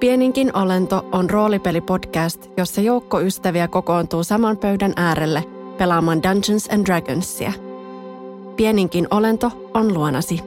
Pieninkin 0.00 0.56
olento 0.56 1.06
on 1.12 1.30
roolipelipodcast, 1.30 2.50
jossa 2.56 2.80
joukko 2.80 3.20
ystäviä 3.20 3.68
kokoontuu 3.68 4.24
saman 4.24 4.56
pöydän 4.56 4.92
äärelle 4.96 5.44
pelaamaan 5.78 6.22
Dungeons 6.22 6.68
and 6.72 6.86
Dragonsia. 6.86 7.52
Pieninkin 8.56 9.08
olento 9.10 9.70
on 9.74 9.94
luonasi. 9.94 10.40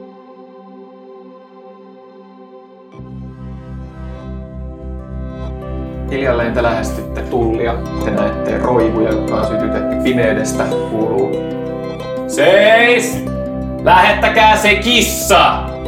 Hiljalleen 6.10 6.52
te 6.52 6.62
lähestytte 6.62 7.22
tullia. 7.22 7.74
Te 8.04 8.10
näette 8.10 8.58
roivuja, 8.58 9.10
jotka 9.10 9.36
on 9.36 9.46
sytytetty 9.46 9.96
pimeydestä. 10.04 10.64
Kuuluu. 10.90 11.30
Seis! 12.28 13.24
Lähettäkää 13.82 14.56
se 14.56 14.74
kissa! 14.74 15.79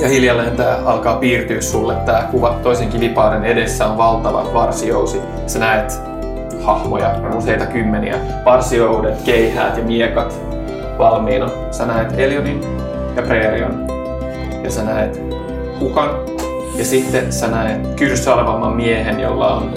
Ja 0.00 0.08
hiljalleen 0.08 0.56
tää 0.56 0.78
alkaa 0.84 1.16
piirtyä 1.16 1.60
sulle 1.60 1.94
tää 1.94 2.28
kuva. 2.30 2.58
Toisen 2.62 2.88
kivipaaren 2.88 3.44
edessä 3.44 3.86
on 3.86 3.98
valtava 3.98 4.54
varsiousi. 4.54 5.20
Sä 5.46 5.58
näet 5.58 6.00
hahmoja, 6.62 7.14
useita 7.36 7.66
kymmeniä. 7.66 8.16
Varsioudet, 8.44 9.22
keihäät 9.22 9.76
ja 9.76 9.84
miekat 9.84 10.40
valmiina. 10.98 11.50
Sä 11.70 11.86
näet 11.86 12.18
Elionin 12.18 12.60
ja 13.16 13.22
Preerion. 13.22 13.86
Ja 14.64 14.70
sä 14.70 14.82
näet 14.82 15.22
Kukan. 15.78 16.10
Ja 16.78 16.84
sitten 16.84 17.32
sä 17.32 17.48
näet 17.48 17.86
kyrsalvamman 17.96 18.76
miehen, 18.76 19.20
jolla 19.20 19.54
on 19.54 19.74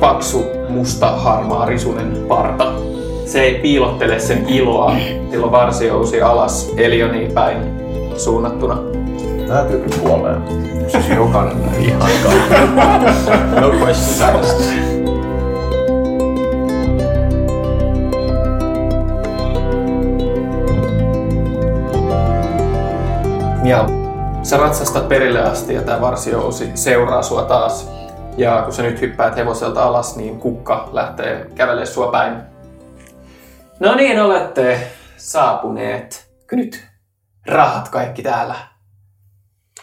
paksu, 0.00 0.44
musta, 0.68 1.10
harmaa, 1.10 1.66
risunen 1.66 2.24
parta. 2.28 2.72
Se 3.26 3.40
ei 3.40 3.54
piilottele 3.54 4.18
sen 4.18 4.48
iloa. 4.48 4.92
Sillä 5.30 5.46
on 5.46 5.52
varsiousi 5.52 6.22
alas 6.22 6.72
Elioniin 6.76 7.32
päin 7.32 7.58
suunnattuna. 8.16 8.95
Päätyykö 9.48 9.98
puoleen? 9.98 10.42
Siis 10.90 11.08
jokainen 11.08 11.74
Ihan 11.78 12.10
kai. 12.24 13.60
No 13.60 13.68
questions 13.70 14.20
asked. 14.22 14.86
Ja 23.64 23.86
sä 24.42 24.56
ratsastat 24.56 25.08
perille 25.08 25.42
asti 25.42 25.74
ja 25.74 25.82
tämä 25.82 26.00
varsiousi 26.00 26.70
seuraa 26.74 27.22
sua 27.22 27.42
taas. 27.42 27.90
Ja 28.36 28.62
kun 28.62 28.72
sä 28.72 28.82
nyt 28.82 29.00
hyppäät 29.00 29.36
hevoselta 29.36 29.84
alas, 29.84 30.16
niin 30.16 30.38
kukka 30.38 30.88
lähtee 30.92 31.46
kävelemään 31.54 31.86
sua 31.86 32.10
päin. 32.10 32.36
No 33.80 33.94
niin, 33.94 34.20
olette 34.22 34.80
saapuneet. 35.16 36.30
Nyt 36.52 36.86
rahat 37.46 37.88
kaikki 37.88 38.22
täällä. 38.22 38.75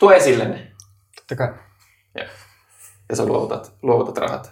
Tuo 0.03 0.11
esille 0.11 0.45
ne. 0.45 0.67
Totta 1.15 1.35
kai. 1.35 1.53
Ja 3.09 3.15
sä 3.15 3.25
luovutat, 3.25 3.71
luovutat 3.81 4.17
rahat. 4.17 4.51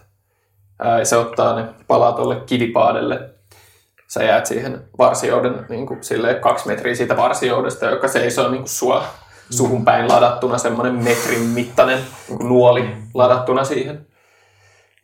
Ää, 0.78 0.98
ja 0.98 1.04
se 1.04 1.16
ottaa 1.16 1.56
ne 1.56 1.64
palaa 1.86 2.12
tuolle 2.12 2.40
kivipaadelle. 2.46 3.30
Sä 4.08 4.24
jäät 4.24 4.46
siihen 4.46 4.84
varsijouden 4.98 5.66
niin 5.68 5.86
kuin, 5.86 6.04
silleen, 6.04 6.40
kaksi 6.40 6.68
metriä 6.68 6.94
siitä 6.94 7.16
varsijoudesta, 7.16 7.86
joka 7.86 8.08
seisoo 8.08 8.48
niin 8.48 8.62
kuin 8.62 8.68
sua 8.68 9.04
suhun 9.50 9.84
päin 9.84 10.08
ladattuna, 10.08 10.58
semmoinen 10.58 10.94
metrin 10.94 11.40
mittainen 11.40 11.98
niin 12.28 12.38
kuin 12.38 12.48
nuoli 12.48 12.96
ladattuna 13.14 13.64
siihen. 13.64 14.06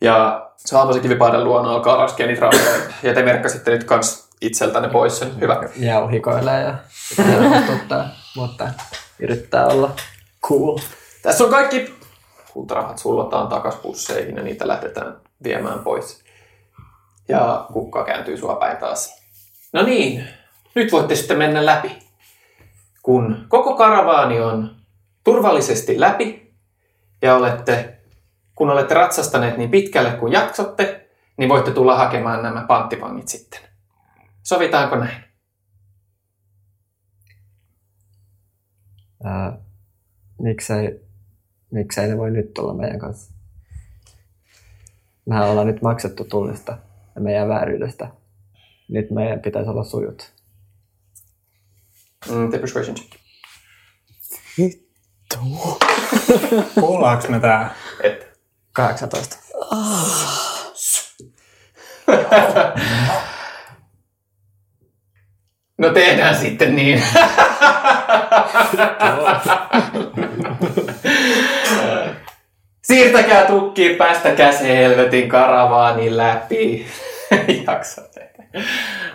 Ja 0.01 0.49
se 0.57 0.77
aamuisen 0.77 1.01
kivipaaden 1.01 1.43
luona 1.43 1.71
alkaa 1.71 1.97
raskea 1.97 2.27
niitä 2.27 2.41
rahoja. 2.41 2.81
Ja 3.03 3.13
te 3.13 3.23
merkkasitte 3.23 3.71
nyt 3.71 3.83
kans 3.83 4.29
itseltänne 4.41 4.89
pois 4.89 5.19
sen. 5.19 5.39
Hyvä. 5.39 5.63
Jää 5.75 6.07
hikoilee 6.07 6.63
ja 6.63 6.75
ottaa, 7.73 8.05
mutta 8.35 8.67
yrittää 9.19 9.67
olla 9.67 9.95
cool. 10.47 10.79
Tässä 11.21 11.43
on 11.43 11.49
kaikki 11.49 11.93
kultarahat 12.53 12.97
sullotaan 12.97 13.47
takas 13.47 13.75
pusseihin 13.75 14.35
ja 14.35 14.43
niitä 14.43 14.67
lähdetään 14.67 15.21
viemään 15.43 15.79
pois. 15.79 16.23
Ja 17.27 17.65
kukka 17.73 18.03
kääntyy 18.03 18.37
sua 18.37 18.55
päin 18.55 18.77
taas. 18.77 19.23
No 19.73 19.83
niin, 19.83 20.27
nyt 20.75 20.91
voitte 20.91 21.15
sitten 21.15 21.37
mennä 21.37 21.65
läpi. 21.65 21.99
Kun 23.03 23.45
koko 23.47 23.75
karavaani 23.75 24.41
on 24.41 24.75
turvallisesti 25.23 25.99
läpi 25.99 26.53
ja 27.21 27.35
olette, 27.35 27.99
kun 28.55 28.69
olette 28.69 28.93
ratsastaneet 28.93 29.57
niin 29.57 29.71
pitkälle 29.71 30.11
kuin 30.11 30.33
jaksotte, 30.33 31.09
niin 31.37 31.49
voitte 31.49 31.71
tulla 31.71 31.95
hakemaan 31.95 32.43
nämä 32.43 32.65
panttivangit 32.67 33.27
sitten. 33.27 33.59
Sovitaanko 34.43 34.95
näin? 34.95 35.23
Ää, 39.23 39.57
miksei, 40.39 41.01
miksei 41.71 42.07
ne 42.07 42.17
voi 42.17 42.31
nyt 42.31 42.53
tulla 42.53 42.73
meidän 42.73 42.99
kanssa? 42.99 43.33
Mehän 45.25 45.49
ollaan 45.49 45.67
nyt 45.67 45.81
maksettu 45.81 46.23
tullista 46.23 46.77
ja 47.15 47.21
meidän 47.21 47.47
vääryydestä. 47.47 48.09
Nyt 48.87 49.11
meidän 49.11 49.39
pitäisi 49.39 49.69
olla 49.69 49.83
sujut. 49.83 50.31
Mm, 52.31 52.51
tee 52.51 52.59
persuasion 52.59 52.95
check. 52.95 53.15
Kuullaanko 56.79 57.27
me 57.29 57.39
tää? 57.39 57.75
Et. 58.03 58.39
18. 58.73 59.37
No 65.77 65.89
tehdään 65.89 66.35
sitten 66.35 66.75
niin. 66.75 67.03
Siirtäkää 72.83 73.45
tukkiin, 73.45 73.95
päästäkää 73.95 74.51
se 74.51 74.77
helvetin 74.77 75.29
karavaani 75.29 76.17
läpi. 76.17 76.85
Jaksa 77.67 78.01
tehdä. 78.01 78.43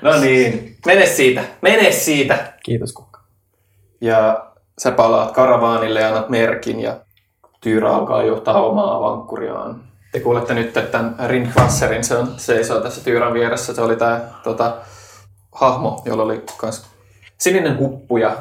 No 0.02 0.20
niin, 0.20 0.76
mene 0.86 1.06
siitä, 1.06 1.44
mene 1.62 1.92
siitä. 1.92 2.52
Kiitos 2.62 2.92
kukka. 2.92 3.20
Ja 4.00 4.46
sä 4.78 4.90
palaat 4.90 5.30
karavaanille 5.30 6.00
ja 6.00 6.08
annat 6.08 6.28
merkin 6.28 6.80
ja 6.80 7.00
Tyyrä 7.60 7.90
alkaa 7.90 8.22
johtaa 8.22 8.62
omaa 8.62 9.00
vankkuriaan. 9.00 9.82
Te 10.12 10.20
kuulette 10.20 10.54
nyt, 10.54 10.66
että 10.66 10.80
tämän 10.80 11.16
Rinkwasserin, 11.26 12.04
se 12.04 12.16
on, 12.16 12.34
seisoo 12.36 12.80
tässä 12.80 13.04
Tyyrän 13.04 13.34
vieressä. 13.34 13.74
Se 13.74 13.80
oli 13.80 13.96
tämä 13.96 14.20
tota, 14.42 14.76
hahmo, 15.52 16.02
jolla 16.04 16.22
oli 16.22 16.42
kans 16.56 16.86
sininen 17.38 17.78
huppu 17.78 18.16
ja 18.16 18.36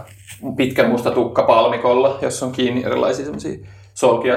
pitkä 0.58 0.88
musta 0.88 1.12
tukka 1.12 1.44
palmikolla, 1.44 2.20
jossa 2.22 2.46
on 2.46 2.52
kiinni 2.52 2.84
erilaisia 2.84 3.26
semmoisia 3.26 3.68
solkia 3.94 4.36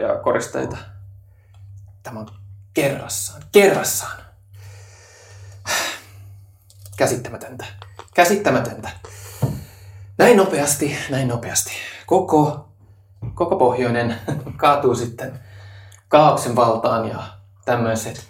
ja 0.00 0.16
koristeita. 0.22 0.76
Tämä 2.02 2.20
on 2.20 2.28
kerrassaan, 2.74 3.42
kerrassaan. 3.52 4.22
Käsittämätöntä, 6.96 7.64
käsittämätöntä. 8.14 8.90
Näin 10.18 10.36
nopeasti, 10.36 10.96
näin 11.10 11.28
nopeasti. 11.28 11.72
Koko, 12.06 12.68
koko 13.34 13.56
pohjoinen 13.56 14.16
kaatuu 14.56 14.94
sitten 14.94 15.40
kaauksen 16.08 16.56
valtaan 16.56 17.08
ja 17.08 17.22
tämmöiset 17.64 18.26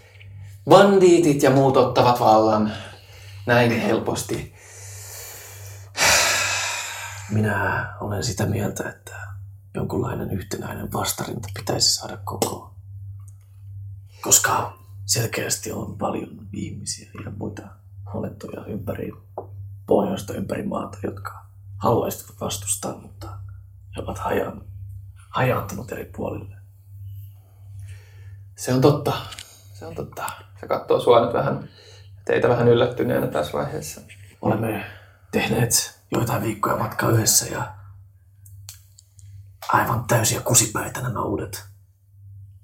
bandiitit 0.69 1.43
ja 1.43 1.51
muut 1.51 1.77
ottavat 1.77 2.21
vallan 2.21 2.73
näin 3.47 3.81
helposti. 3.81 4.52
Minä 7.33 7.95
olen 8.01 8.25
sitä 8.25 8.47
mieltä, 8.47 8.89
että 8.89 9.17
jonkunlainen 9.75 10.31
yhtenäinen 10.31 10.93
vastarinta 10.93 11.49
pitäisi 11.55 11.91
saada 11.91 12.17
kokoon. 12.17 12.75
Koska 14.21 14.79
selkeästi 15.07 15.73
on 15.73 15.99
paljon 15.99 16.49
ihmisiä 16.53 17.11
ja 17.25 17.31
muita 17.31 17.63
olentoja 18.15 18.65
ympäri 18.67 19.13
pohjoista 19.87 20.35
ympäri 20.35 20.63
maata, 20.63 20.99
jotka 21.03 21.47
haluaisivat 21.77 22.41
vastustaa, 22.41 22.99
mutta 22.99 23.27
he 23.97 24.03
ovat 24.03 24.19
hajan, 24.19 24.65
hajaantunut 25.29 25.93
eri 25.93 26.11
puolille. 26.17 26.57
Se 28.57 28.75
on 28.75 28.81
totta, 28.81 29.13
se 29.75 29.87
on 29.87 29.95
totta. 29.95 30.23
Se 30.61 30.67
katsoo 30.67 31.01
sua 31.01 31.25
nyt 31.25 31.35
vähän, 31.35 31.69
teitä 32.25 32.49
vähän 32.49 32.69
yllättyneenä 32.69 33.27
tässä 33.27 33.53
vaiheessa. 33.53 34.01
Olemme 34.43 34.85
tehneet 35.33 36.02
joitain 36.13 36.43
viikkoja 36.43 36.77
matkaa 36.77 37.11
yhdessä 37.11 37.47
ja 37.47 37.73
aivan 39.73 40.05
täysiä 40.05 40.41
kusipäitä 40.41 41.01
nämä 41.01 41.23
uudet 41.23 41.65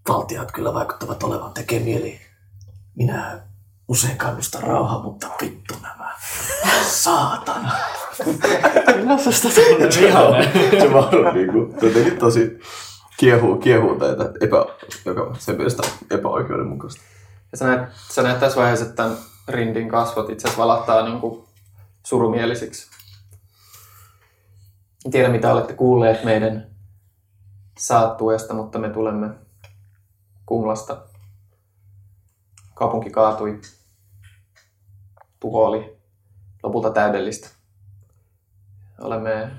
valtiot 0.08 0.52
kyllä 0.52 0.74
vaikuttavat 0.74 1.22
olevan. 1.22 1.52
Tekee 1.52 1.80
mieli. 1.80 2.20
Minä 2.96 3.40
usein 3.88 4.16
kannustan 4.16 4.62
rauhaa, 4.62 5.02
mutta 5.02 5.28
vittu 5.42 5.74
nämä 5.82 6.14
saatana. 6.88 7.72
Kyllä 8.94 9.18
susta 9.18 9.48
tulee 9.48 9.88
vihainen. 10.00 10.80
se 10.80 10.92
vaan 10.92 11.26
on 11.26 11.34
niinku, 11.34 11.74
jotenkin 11.82 12.18
tosi 12.18 12.60
kiehuu, 13.16 13.56
kiehuu 13.56 13.98
teitä, 13.98 14.24
epä, 14.40 14.56
joka 15.04 15.34
sen 15.38 15.56
mielestä 15.56 15.82
on 15.86 16.18
epäoikeudenmukaista. 16.18 17.02
Ja 17.52 17.58
sä 17.58 17.66
näet, 17.66 17.88
sä 18.10 18.22
näet 18.22 18.40
tässä 18.40 18.60
vaiheessa, 18.60 18.84
että 18.84 18.96
tämän 18.96 19.16
Rindin 19.48 19.88
kasvot 19.88 20.30
itse 20.30 20.48
asiassa 20.48 20.62
valahtaa 20.62 21.02
niin 21.02 21.20
kuin 21.20 21.44
surumielisiksi. 22.06 22.97
En 25.08 25.12
tiedä, 25.12 25.28
mitä 25.28 25.52
olette 25.52 25.72
kuulleet 25.72 26.24
meidän 26.24 26.66
saattuesta, 27.78 28.54
mutta 28.54 28.78
me 28.78 28.88
tulemme 28.88 29.30
Kumlasta. 30.46 31.06
Kaupunki 32.74 33.10
kaatui. 33.10 33.60
Tuho 35.40 35.66
oli 35.66 35.98
lopulta 36.62 36.90
täydellistä. 36.90 37.48
Olemme... 39.00 39.50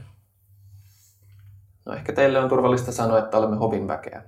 No 1.85 1.93
ehkä 1.93 2.13
teille 2.13 2.39
on 2.39 2.49
turvallista 2.49 2.91
sanoa, 2.91 3.19
että 3.19 3.37
olemme 3.37 3.57
hovin 3.57 3.87
väkeä. 3.87 4.23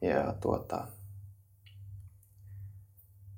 Ja 0.00 0.34
tuota... 0.40 0.86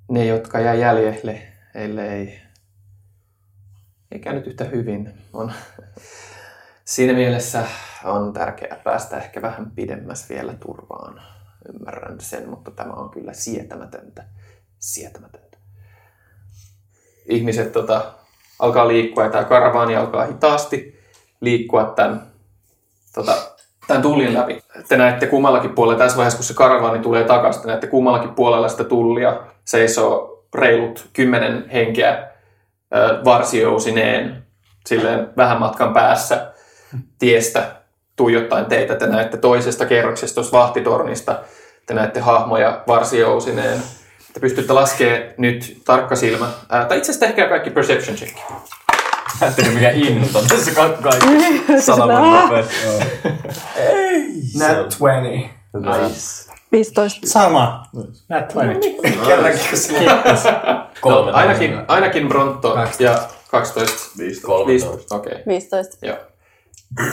Ne, 0.08 0.24
jotka 0.24 0.60
jää 0.60 0.74
jäljelle, 0.74 1.52
heille 1.74 2.14
ei, 2.14 2.40
ei 4.10 4.18
käynyt 4.20 4.46
yhtä 4.46 4.64
hyvin. 4.64 5.22
On, 5.32 5.52
siinä 6.86 7.12
mielessä 7.12 7.64
on 8.04 8.32
tärkeää 8.32 8.80
päästä 8.84 9.16
ehkä 9.16 9.42
vähän 9.42 9.70
pidemmäs 9.70 10.28
vielä 10.28 10.54
turvaan. 10.54 11.22
Ymmärrän 11.74 12.20
sen, 12.20 12.48
mutta 12.48 12.70
tämä 12.70 12.92
on 12.92 13.10
kyllä 13.10 13.32
sietämätöntä. 13.32 14.24
Sietämätöntä. 14.78 15.58
Ihmiset 17.28 17.72
tota, 17.72 18.12
alkaa 18.58 18.88
liikkua 18.88 19.24
ja 19.24 19.30
tämä 19.30 19.44
karavaani 19.44 19.96
alkaa 19.96 20.26
hitaasti 20.26 21.00
liikkua 21.40 21.84
tämän, 21.84 22.26
tota, 23.14 23.36
tämän 23.86 24.02
tullin 24.02 24.34
läpi. 24.34 24.62
Te 24.88 24.96
näette 24.96 25.26
kummallakin 25.26 25.70
puolella, 25.70 25.98
tässä 25.98 26.16
vaiheessa 26.16 26.38
kun 26.38 26.44
se 26.44 26.54
karavaani 26.54 26.98
tulee 26.98 27.24
takaisin, 27.24 27.62
te 27.62 27.68
näette 27.68 27.86
kummallakin 27.86 28.34
puolella 28.34 28.68
sitä 28.68 28.84
tullia 28.84 29.40
seisoo 29.64 30.44
reilut 30.54 31.08
kymmenen 31.12 31.68
henkeä 31.68 32.30
ö, 32.94 33.24
varsiousineen 33.24 34.46
silleen 34.86 35.32
vähän 35.36 35.60
matkan 35.60 35.94
päässä 35.94 36.52
tiestä 37.18 37.72
tuijottaen 38.16 38.66
teitä. 38.66 38.94
Te 38.94 39.06
näette 39.06 39.36
toisesta 39.36 39.86
kerroksesta 39.86 40.34
tuossa 40.34 40.58
vahtitornista, 40.58 41.38
te 41.86 41.94
näette 41.94 42.20
hahmoja 42.20 42.82
varsiousineen. 42.86 43.82
Te 44.34 44.40
pystytte 44.40 44.72
laskemaan 44.72 45.22
nyt 45.38 45.80
tarkka 45.84 46.16
silmä, 46.16 46.48
ää, 46.68 46.84
tai 46.84 46.98
itse 46.98 47.12
asiassa 47.12 47.26
tehkää 47.26 47.48
kaikki 47.48 47.70
perception 47.70 48.16
check. 48.16 48.36
Näettekö 49.40 49.70
mikä 49.70 49.90
into 49.90 50.42
tässä 50.48 50.70
ka- 50.70 50.98
kaikki 51.02 51.26
salaman 51.86 52.40
nopeasti. 52.42 52.74
Nat 54.58 54.76
20. 54.98 55.50
Nice. 55.74 56.52
15. 56.72 57.26
Sama. 57.26 57.82
Nat 58.28 58.52
20. 58.52 59.08
No, 61.04 61.30
ainakin, 61.32 61.78
ainakin 61.88 62.28
Bronto 62.28 62.76
ja 62.98 63.18
12. 63.50 63.94
13. 64.42 65.14
Okei. 65.14 65.32
Okay. 65.32 65.42
15. 65.46 66.06
Joo. 66.06 66.16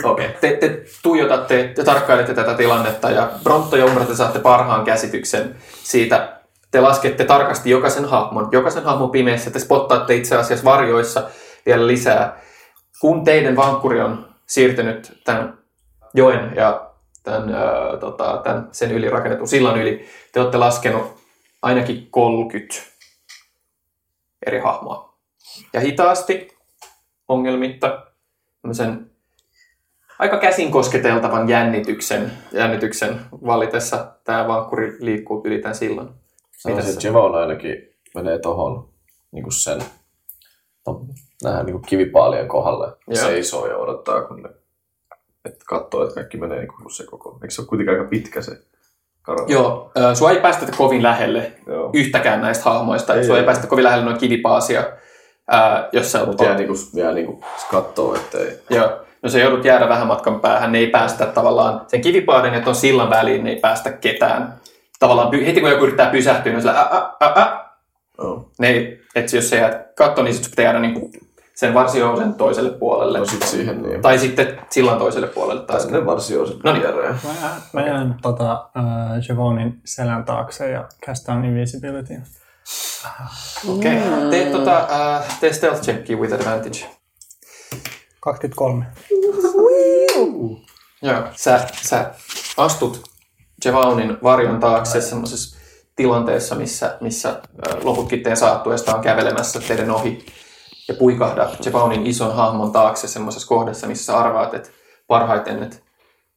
Okei. 0.04 0.26
Okay. 0.26 0.40
Te, 0.42 0.58
te 0.58 0.84
tuijotatte 1.04 1.74
ja 1.78 1.84
tarkkailette 1.84 2.34
tätä 2.34 2.54
tilannetta 2.54 3.10
ja 3.10 3.32
Bronto 3.44 3.76
ja 3.76 3.86
Umbra 3.86 4.06
te 4.06 4.16
saatte 4.16 4.40
parhaan 4.40 4.86
käsityksen 4.86 5.56
siitä. 5.84 6.42
Te 6.72 6.82
laskette 6.82 7.26
tarkasti 7.26 7.70
jokaisen 7.70 8.06
hahmon, 8.06 8.50
jokaisen 8.52 8.84
hahmon 8.84 9.12
pimeässä. 9.12 9.52
Te 9.52 9.60
spottaatte 9.60 10.16
itse 10.16 10.38
asiassa 10.38 10.66
varjoissa 10.66 11.30
vielä 11.66 11.88
lisää. 11.88 12.42
Kun 13.00 13.24
teidän 13.24 13.56
vankkuri 13.56 14.02
on 14.02 14.34
siirtynyt 14.48 15.22
tämän 15.24 15.58
joen 16.14 16.54
ja 16.56 16.92
tämän, 17.24 17.56
ää, 17.56 17.98
tota, 18.00 18.42
tämän 18.44 18.70
sen 18.72 18.92
yli 18.92 19.10
rakennetun 19.10 19.48
sillan 19.48 19.82
yli, 19.82 20.10
te 20.32 20.40
olette 20.40 20.58
laskenut 20.58 21.18
ainakin 21.62 22.08
30 22.12 22.76
eri 24.46 24.60
hahmoa. 24.60 25.14
Ja 25.74 25.80
hitaasti, 25.80 26.58
ongelmitta, 27.28 28.06
tämmöisen 28.62 29.13
aika 30.24 30.38
käsin 30.38 30.72
kosketeltavan 30.72 31.50
jännityksen, 31.50 32.32
jännityksen 32.52 33.20
vallitessa 33.32 34.08
tämä 34.24 34.48
vankkuri 34.48 34.98
liikkuu 35.00 35.42
yli 35.46 35.60
tämän 35.60 35.76
sillan. 35.76 36.14
Sanoisin, 36.58 36.94
että 36.94 37.08
Jevon 37.08 37.36
ainakin 37.36 37.90
menee 38.16 38.40
tohon 38.40 38.90
niin 39.32 39.44
kuin 39.44 39.54
sen 39.54 39.82
ton, 40.84 41.08
nähdään 41.44 41.66
niin 41.66 41.74
kuin 41.74 41.86
kivipaalien 41.88 42.48
kohdalle. 42.48 42.88
Joo. 43.08 43.26
Seisoo 43.26 43.68
ja 43.68 43.78
odottaa, 43.78 44.22
kun 44.22 44.44
ne 44.44 44.50
että 45.46 45.66
katsoo, 45.68 46.04
että 46.04 46.16
kaikki 46.16 46.38
menee 46.38 46.60
niin 46.60 46.68
kuin 46.68 46.92
se 46.92 47.06
koko. 47.06 47.40
Eikö 47.42 47.54
se 47.54 47.62
ole 47.62 47.68
kuitenkin 47.68 47.96
aika 47.96 48.10
pitkä 48.10 48.42
se 48.42 48.58
karava? 49.22 49.48
Joo, 49.48 49.92
ö, 49.98 50.16
sua 50.16 50.32
ei 50.32 50.42
päästetä 50.42 50.72
kovin 50.78 51.04
lähelle 51.04 51.52
Joo. 51.68 51.90
yhtäkään 51.94 52.42
näistä 52.42 52.64
hahmoista. 52.64 53.16
Ei, 53.16 53.24
sua 53.24 53.36
ei 53.36 53.40
ei. 53.40 53.46
päästetä 53.46 53.68
kovin 53.68 53.84
lähelle 53.84 54.06
noin 54.06 54.18
kivipaasia, 54.18 54.84
ää, 55.48 55.90
jos 55.92 56.12
sä 56.12 56.26
Mutta 56.26 56.44
jää, 56.44 56.56
niin 56.56 56.68
kuin, 56.68 56.80
jää 56.94 57.14
niin 57.14 57.26
kuin 57.26 57.44
katsoo, 57.72 58.16
ettei... 58.16 58.60
Joo. 58.70 59.04
No 59.24 59.30
se 59.30 59.40
joudut 59.40 59.66
jäädä 59.66 59.90
vähän 59.90 60.08
matkan 60.08 60.40
päähän, 60.40 60.72
ne 60.72 60.78
ei 60.78 60.88
päästä 60.88 61.26
tavallaan 61.26 61.82
sen 61.88 62.02
kivipaaden 62.02 62.54
ja 62.54 62.62
tuon 62.62 62.76
sillan 62.76 63.10
väliin, 63.10 63.44
ne 63.44 63.50
ei 63.50 63.60
päästä 63.60 63.92
ketään. 63.92 64.54
Tavallaan 65.00 65.34
heti 65.46 65.62
kun 65.62 65.70
joku 65.70 65.84
yrittää 65.84 66.10
pysähtyä, 66.10 66.52
niin 66.52 66.56
on 66.56 66.62
sillä, 66.62 66.80
ä, 66.80 66.98
ä, 67.24 67.26
ä, 67.26 67.42
ä. 67.42 67.66
Joo. 68.18 68.50
Ne 68.60 68.68
ei, 68.68 69.02
et 69.16 69.34
jos 69.34 69.50
sä 69.50 69.56
jäät 69.56 69.96
katto, 69.98 70.24
niin 70.24 70.34
sit 70.34 70.50
pitää 70.50 70.64
jäädä 70.64 70.80
niinku 70.80 71.12
sen 71.56 71.74
varsioisen 71.74 72.34
toiselle 72.34 72.70
puolelle. 72.70 73.20
No 73.20 73.26
sit 73.26 73.42
siihen 73.44 73.82
niin. 73.82 74.02
Tai 74.02 74.20
sitten 74.20 74.60
sillan 74.70 74.98
toiselle 74.98 75.28
puolelle 75.28 75.66
taas. 75.66 75.86
Tänne 75.86 76.06
varsioon 76.06 76.48
No 76.64 76.74
niin. 76.74 76.84
viereen. 76.84 77.16
Mä, 77.24 77.50
mä 77.74 77.88
jään 77.88 78.16
tota, 78.22 78.70
uh, 78.76 79.30
Javonin 79.30 79.82
selän 79.86 80.26
taakse 80.26 80.70
ja 80.70 80.86
castaan 81.06 81.46
invisibility. 81.46 82.14
Okei. 83.70 83.98
Okay. 83.98 84.30
Tee, 84.30 84.52
tota, 84.52 84.78
äh, 84.78 85.40
tee 85.40 85.54
stealth 85.54 85.82
checkia 85.82 86.18
with 86.18 86.34
advantage. 86.34 87.03
23. 88.24 88.86
Joo. 91.02 91.24
Sä, 91.36 91.68
sä 91.82 92.14
astut 92.58 93.04
Jevaunin 93.66 94.18
varjon 94.24 94.60
taakse 94.60 95.02
semmoisessa 95.02 95.58
tilanteessa, 95.96 96.56
missä, 96.56 96.98
missä 97.02 97.42
loputkin 97.84 98.24
teidän 98.24 98.38
saattuesta 98.38 98.96
on 98.96 99.02
kävelemässä 99.02 99.60
teidän 99.60 99.92
ohi 99.92 100.26
ja 100.88 100.94
puikahdat 100.94 101.66
Jevaunin 101.66 102.08
ison 102.08 102.36
hahmon 102.36 102.72
taakse 102.72 103.08
semmoisessa 103.08 103.48
kohdassa, 103.48 103.88
missä 103.88 104.06
sä 104.06 104.18
arvaat, 104.18 104.54
että 104.54 104.70
parhaiten, 105.08 105.64
että 105.64 105.78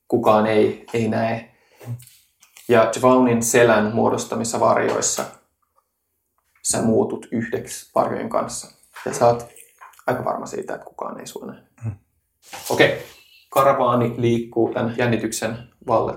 kukaan 0.09 0.47
ei, 0.47 0.87
ei 0.93 1.09
näe. 1.09 1.57
Ja 2.69 2.91
Jevaunin 2.97 3.43
selän 3.43 3.95
muodostamissa 3.95 4.61
varjoissa 4.61 5.25
sä 6.63 6.83
muutut 6.83 7.27
yhdeksi 7.33 7.91
varjojen 7.95 8.29
kanssa. 8.29 8.71
Ja 9.05 9.15
sä 9.15 9.27
oot 9.27 9.49
aika 10.07 10.25
varma 10.25 10.47
siitä, 10.47 10.75
että 10.75 10.87
kukaan 10.87 11.21
ei 11.21 11.27
sua 11.27 11.47
näe. 11.47 11.66
Okei. 12.71 13.03
Karavaani 13.51 14.15
liikkuu 14.17 14.75
tämän 14.75 14.95
jännityksen 14.99 15.59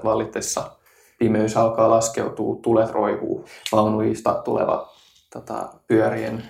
vallitessa. 0.04 0.72
Pimeys 1.20 1.58
alkaa 1.58 1.90
laskeutua, 1.90 2.60
tulet 2.62 2.90
roihuu. 2.90 3.46
Vaunuista 3.72 4.34
tuleva 4.34 4.94
tota, 5.34 5.74
pyörien 5.88 6.44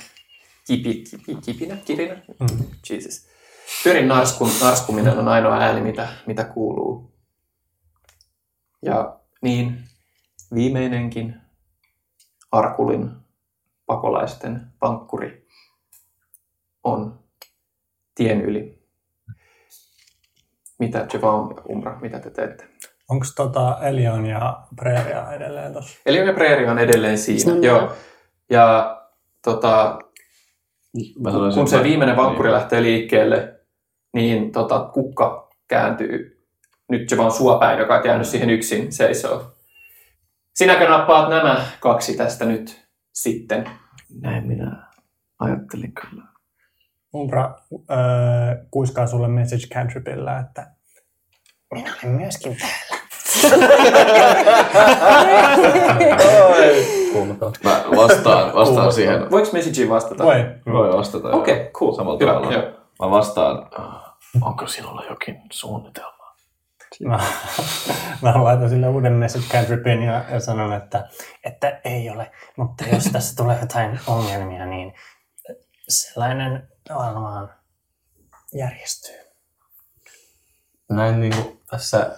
kipi, 0.67 1.03
kipi, 1.11 1.35
kipinä, 1.45 1.75
kirinä. 1.75 2.21
Mm. 2.39 2.65
Jesus. 2.89 3.27
Pyörin 3.83 4.07
narskun, 4.07 4.49
narskuminen 4.61 5.17
on 5.17 5.27
ainoa 5.27 5.57
ääni, 5.57 5.81
mitä, 5.81 6.07
mitä 6.25 6.43
kuuluu. 6.43 7.11
Ja 8.81 9.19
niin, 9.41 9.83
viimeinenkin 10.53 11.35
Arkulin 12.51 13.11
pakolaisten 13.85 14.61
pankkuri 14.79 15.47
on 16.83 17.19
tien 18.15 18.41
yli. 18.41 18.78
Mitä 20.79 20.97
ja 21.13 21.19
Umra, 21.69 21.99
mitä 22.01 22.19
te 22.19 22.29
teette? 22.29 22.67
Onko 23.09 23.25
tota 23.35 23.77
Elion 23.81 24.25
ja 24.25 24.59
Preria 24.75 25.31
edelleen 25.31 25.73
tossa? 25.73 25.99
Elion 26.05 26.27
ja 26.27 26.33
Preeri 26.33 26.67
on 26.67 26.79
edelleen 26.79 27.17
siinä. 27.17 27.39
Sanoin 27.43 27.63
Joo. 27.63 27.91
Ja 28.49 28.97
tota, 29.43 29.99
Mä 31.19 31.31
sanoisin, 31.31 31.59
kun 31.61 31.67
se 31.67 31.75
että- 31.75 31.87
viimeinen 31.87 32.17
vankkuri 32.17 32.51
lähtee 32.51 32.81
liikkeelle, 32.81 33.59
niin 34.13 34.51
tota, 34.51 34.89
kukka 34.93 35.49
kääntyy 35.67 36.45
nyt 36.89 37.11
Javon 37.11 37.31
suopäin, 37.31 37.79
joka 37.79 37.95
on 37.97 38.05
jäänyt 38.05 38.27
siihen 38.27 38.49
yksin 38.49 38.91
seisoo. 38.91 39.51
Sinäkö 40.55 40.89
nappaat 40.89 41.29
nämä 41.29 41.65
kaksi 41.79 42.17
tästä 42.17 42.45
nyt 42.45 42.87
sitten? 43.13 43.69
Näin 44.21 44.47
minä 44.47 44.87
ajattelin 45.39 45.93
kyllä. 45.93 46.23
Umbra 47.15 47.55
öö, 47.73 47.97
kuiskaa 48.71 49.07
sulle 49.07 49.27
message 49.27 49.67
cantripillä, 49.67 50.39
että 50.39 50.67
minä 51.73 51.93
olen 52.03 52.15
myöskin 52.15 52.57
täällä. 52.57 52.99
Mä 57.63 57.83
vastaan, 57.97 58.55
vastaan 58.55 58.93
siihen. 58.93 59.31
Voiko 59.31 59.49
messageen 59.53 59.89
vastata? 59.89 60.23
Voi. 60.23 60.45
Voi 60.73 60.97
vastata. 60.97 61.29
Okei, 61.29 61.53
okay, 61.53 61.71
cool. 61.71 61.93
Samalla 61.93 62.19
Hyvä, 62.21 62.33
tavalla. 62.33 62.53
joo. 62.53 62.63
Mä 62.99 63.11
vastaan. 63.11 63.69
Onko 64.41 64.67
sinulla 64.67 65.03
jokin 65.09 65.41
suunnitelma? 65.51 66.19
Mä, 67.05 67.19
mä 68.21 68.43
laitan 68.43 68.69
sille 68.69 68.87
uuden 68.87 69.13
message 69.13 69.45
cantripin 69.51 70.03
ja, 70.03 70.25
ja 70.31 70.39
sanon, 70.39 70.73
että, 70.73 71.09
että 71.43 71.81
ei 71.83 72.09
ole. 72.09 72.31
Mutta 72.57 72.83
jos 72.93 73.03
tässä 73.03 73.35
tulee 73.35 73.57
jotain 73.61 73.99
ongelmia, 74.07 74.65
niin 74.65 74.93
sellainen 75.89 76.67
varmaan 76.95 77.49
järjestyy. 78.53 79.15
Näin 80.89 81.19
niin 81.19 81.33
kuin 81.35 81.59
tässä, 81.71 82.11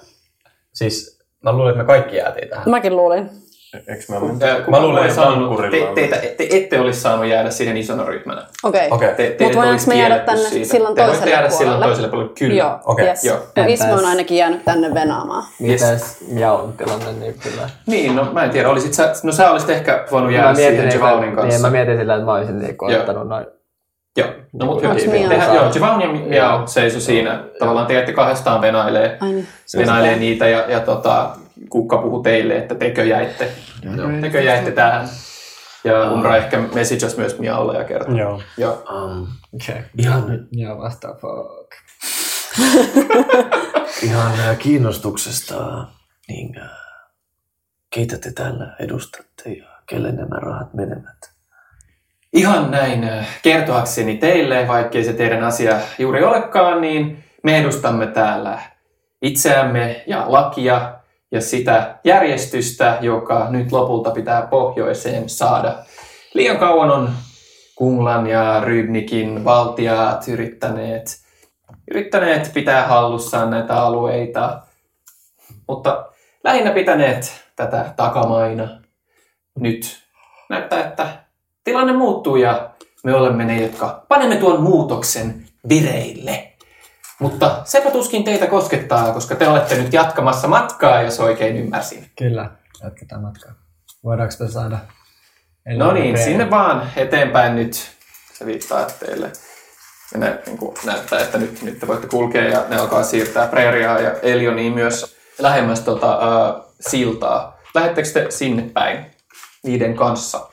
siis 0.74 1.20
mä 1.44 1.54
luulen, 1.54 1.72
että 1.72 1.84
me 1.84 1.88
kaikki 1.88 2.16
jäätiin 2.16 2.50
tähän. 2.50 2.70
Mäkin 2.70 2.96
luulin. 2.96 3.30
Eikö 3.74 4.04
mä 4.10 4.20
kukaan 4.20 4.72
Mä 4.72 4.82
luulen, 4.82 5.04
että 5.04 5.16
saanut, 5.16 5.62
te, 5.72 5.88
on. 5.88 5.96
teitä, 5.96 6.16
te 6.16 6.48
ette 6.52 6.80
olisi 6.80 7.02
saanut 7.02 7.26
jäädä 7.26 7.52
siihen 7.52 7.78
isona 7.78 8.06
ryhmänä. 8.06 8.46
Okei. 8.64 8.88
Okei. 8.92 9.08
Te, 9.10 9.16
teidät 9.16 9.40
Mutta 9.40 9.58
voidaanko 9.58 9.84
me 9.88 9.96
jäädä 9.96 10.20
tänne 10.20 10.50
siitä. 10.50 10.72
Te 10.72 10.80
voitte 10.80 11.06
toiselle 11.06 11.30
jäädä 11.32 11.48
puolelle? 11.48 11.58
sillan 11.72 11.82
toiselle 11.88 12.10
puolelle, 12.10 12.34
kyllä. 12.40 12.56
Joo, 12.56 12.80
Okei. 12.86 13.06
yes. 13.08 13.24
Joo. 13.24 13.38
No 13.56 13.64
Ismo 13.68 13.94
on 13.94 14.06
ainakin 14.06 14.38
jäänyt 14.38 14.66
tänne 14.66 14.94
venaamaan. 14.94 15.44
Mitäs 15.60 16.18
Miaun 16.28 16.74
tilanne, 16.74 17.12
niin 17.14 17.36
kyllä. 17.44 17.70
Niin, 17.88 18.16
no 18.16 18.34
mä 18.34 18.44
en 18.44 18.50
tiedä, 18.52 18.70
olisit 18.70 18.94
sä, 18.94 19.14
no 19.24 19.32
sä 19.32 19.52
olisit 19.52 19.70
ehkä 19.70 20.06
voinut 20.12 20.32
Mä 20.32 20.38
jäädä 20.38 20.56
siihen 20.56 20.80
että- 20.84 20.96
Javaunin 20.96 21.22
Niin, 21.30 21.36
kanssa. 21.36 21.62
mä 21.62 21.70
mietin 21.70 21.98
sillä, 21.98 22.16
että 22.16 22.26
mä 22.26 22.34
olisin 22.34 22.60
niinku 22.60 22.90
Joo. 22.90 23.00
ottanut 23.00 23.28
noin. 23.28 23.46
Joo, 24.18 24.28
no 24.54 24.66
mut 24.66 24.82
hyvä. 24.82 24.92
Onks 24.92 25.06
Miao? 25.08 25.30
Tehdään, 25.30 25.56
joo, 25.56 25.72
Javaun 25.76 26.02
ja 26.02 26.08
Miao 26.08 26.68
seisoi 26.68 27.02
siinä. 27.02 27.44
Tavallaan 27.60 27.88
te 27.88 27.94
jäitte 27.94 28.14
kahdestaan 28.14 28.62
venailee, 28.62 29.18
Ai 29.20 29.30
niin. 29.32 29.48
venailee 29.78 30.16
niitä 30.16 30.48
ja, 30.48 30.60
ja 30.72 30.80
tota, 30.80 31.36
Kukka 31.70 31.98
puhuu 31.98 32.24
teille, 32.24 32.58
että 32.58 32.76
tekö 32.76 33.04
jäitte, 33.04 33.52
tekö 34.22 34.42
jäitte 34.42 34.72
tähän. 34.72 35.08
Ja 35.84 36.12
Unra 36.12 36.38
ehkä 36.38 36.60
messages 36.74 37.18
myös 37.18 37.40
Miaolle 37.40 37.78
ja 37.78 37.84
kertoo. 37.84 38.16
Joo. 38.16 38.42
Joo. 38.58 38.84
Um, 38.94 39.28
Okay. 39.70 39.82
ihan 39.98 40.28
nyt 40.30 40.42
Miao 40.56 40.78
vastaa 40.78 41.14
fuck. 41.14 41.72
ihan 44.04 44.40
äh, 44.40 44.58
kiinnostuksesta, 44.58 45.88
niin 46.28 46.60
äh, 46.60 46.70
keitä 47.96 48.18
te 48.18 48.32
täällä 48.32 48.76
edustatte 48.80 49.50
ja 49.50 49.66
kelle 49.86 50.12
nämä 50.12 50.36
rahat 50.40 50.74
menevät? 50.74 51.21
Ihan 52.34 52.72
näin 52.72 53.04
äh, 53.04 53.28
kertoakseni 53.42 54.18
teille, 54.18 54.68
vaikkei 54.68 55.04
se 55.04 55.14
teidän 55.14 55.44
asia 55.44 55.76
juuri 56.00 56.24
olekaan, 56.24 56.82
niin 56.82 57.24
me 57.44 57.58
edustamme 57.58 58.08
täällä 58.08 58.60
itseämme 59.22 60.04
ja 60.08 60.26
lakia 60.28 60.94
ja 61.32 61.42
sitä 61.42 62.00
järjestystä, 62.04 62.98
joka 63.02 63.48
nyt 63.50 63.72
lopulta 63.72 64.12
pitää 64.12 64.48
pohjoiseen 64.48 65.30
saada. 65.30 65.76
Liian 66.34 66.58
kauan 66.58 66.92
on 66.92 67.10
Kunglan 67.76 68.28
ja 68.28 68.62
Rybnikin 68.66 69.46
valtiaat 69.46 70.28
yrittäneet, 70.28 71.22
yrittäneet 71.92 72.52
pitää 72.54 72.88
hallussaan 72.88 73.50
näitä 73.50 73.82
alueita, 73.82 74.62
mutta 75.68 76.06
lähinnä 76.44 76.72
pitäneet 76.72 77.44
tätä 77.56 77.94
takamaina. 77.96 78.82
Nyt 79.60 80.00
näyttää, 80.50 80.80
että 80.80 81.21
tilanne 81.64 81.94
muuttuu 81.94 82.36
ja 82.36 82.70
me 83.04 83.16
olemme 83.16 83.46
ne, 83.46 83.62
jotka 83.62 84.06
panemme 84.08 84.36
tuon 84.36 84.62
muutoksen 84.62 85.46
vireille. 85.70 86.52
Mutta 87.20 87.62
sepä 87.64 87.92
tuskin 87.92 88.24
teitä 88.24 88.48
koskettaa, 88.48 89.14
koska 89.14 89.36
te 89.36 89.48
olette 89.48 89.76
nyt 89.76 89.94
jatkamassa 89.94 90.48
matkaa, 90.48 91.02
jos 91.02 91.20
oikein 91.20 91.56
ymmärsin. 91.58 92.12
Kyllä, 92.18 92.50
jatketaan 92.84 93.22
matkaa. 93.22 93.52
Voidaanko 94.04 94.36
me 94.40 94.48
saada... 94.48 94.78
No 95.78 95.92
niin, 95.92 96.18
sinne 96.18 96.50
vaan 96.50 96.92
eteenpäin 96.96 97.56
nyt. 97.56 97.92
Se 98.34 98.46
viittaa 98.46 98.86
teille. 98.86 99.32
Ja 100.14 100.20
ne, 100.20 100.40
niin 100.46 100.58
kuin 100.58 100.76
näyttää, 100.86 101.20
että 101.20 101.38
nyt, 101.38 101.62
nyt 101.62 101.80
te 101.80 101.88
voitte 101.88 102.08
kulkea 102.08 102.44
ja 102.44 102.66
ne 102.70 102.76
alkaa 102.76 103.04
siirtää 103.04 103.48
Preriaa 103.48 104.00
ja 104.00 104.12
Elioniin 104.22 104.74
myös 104.74 105.16
lähemmäs 105.40 105.80
tota, 105.80 106.12
äh, 106.12 106.64
siltaa. 106.80 107.60
Lähettekö 107.76 108.10
te 108.14 108.26
sinne 108.30 108.70
päin 108.74 109.06
niiden 109.64 109.96
kanssa? 109.96 110.51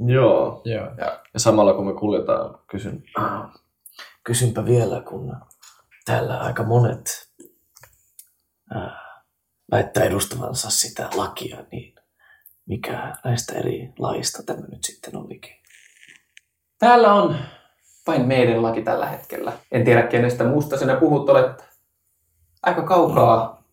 Joo. 0.00 0.62
Joo. 0.64 0.90
Ja 1.34 1.40
samalla 1.40 1.74
kun 1.74 1.86
me 1.86 1.94
kuljetaan, 1.94 2.58
kysyn, 2.70 3.04
äh, 3.18 3.40
kysynpä 4.24 4.64
vielä, 4.64 5.00
kun 5.00 5.36
täällä 6.04 6.38
aika 6.38 6.62
monet 6.62 7.28
äh, 8.76 8.92
väittää 9.70 10.04
edustavansa 10.04 10.70
sitä 10.70 11.08
lakia, 11.14 11.64
niin 11.72 11.94
mikä 12.68 13.16
näistä 13.24 13.54
eri 13.54 13.92
laista 13.98 14.42
tämä 14.42 14.60
nyt 14.60 14.84
sitten 14.84 15.16
olikin? 15.16 15.56
Täällä 16.78 17.14
on 17.14 17.36
vain 18.06 18.26
meidän 18.26 18.62
laki 18.62 18.82
tällä 18.82 19.06
hetkellä. 19.06 19.52
En 19.72 19.84
tiedä, 19.84 20.02
kenestä 20.02 20.44
muusta 20.44 20.78
sinä 20.78 20.96
puhut, 20.96 21.28
olet 21.30 21.64
aika 22.62 22.82
kaukaa 22.82 23.64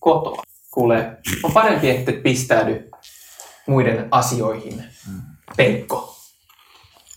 kotoa. 0.00 0.42
Kuule, 0.70 1.16
on 1.42 1.52
parempi, 1.52 1.90
että 1.90 2.10
et 2.10 2.22
pistäydy 2.22 2.90
muiden 3.66 4.08
asioihin. 4.10 4.84
Peikko. 5.58 6.16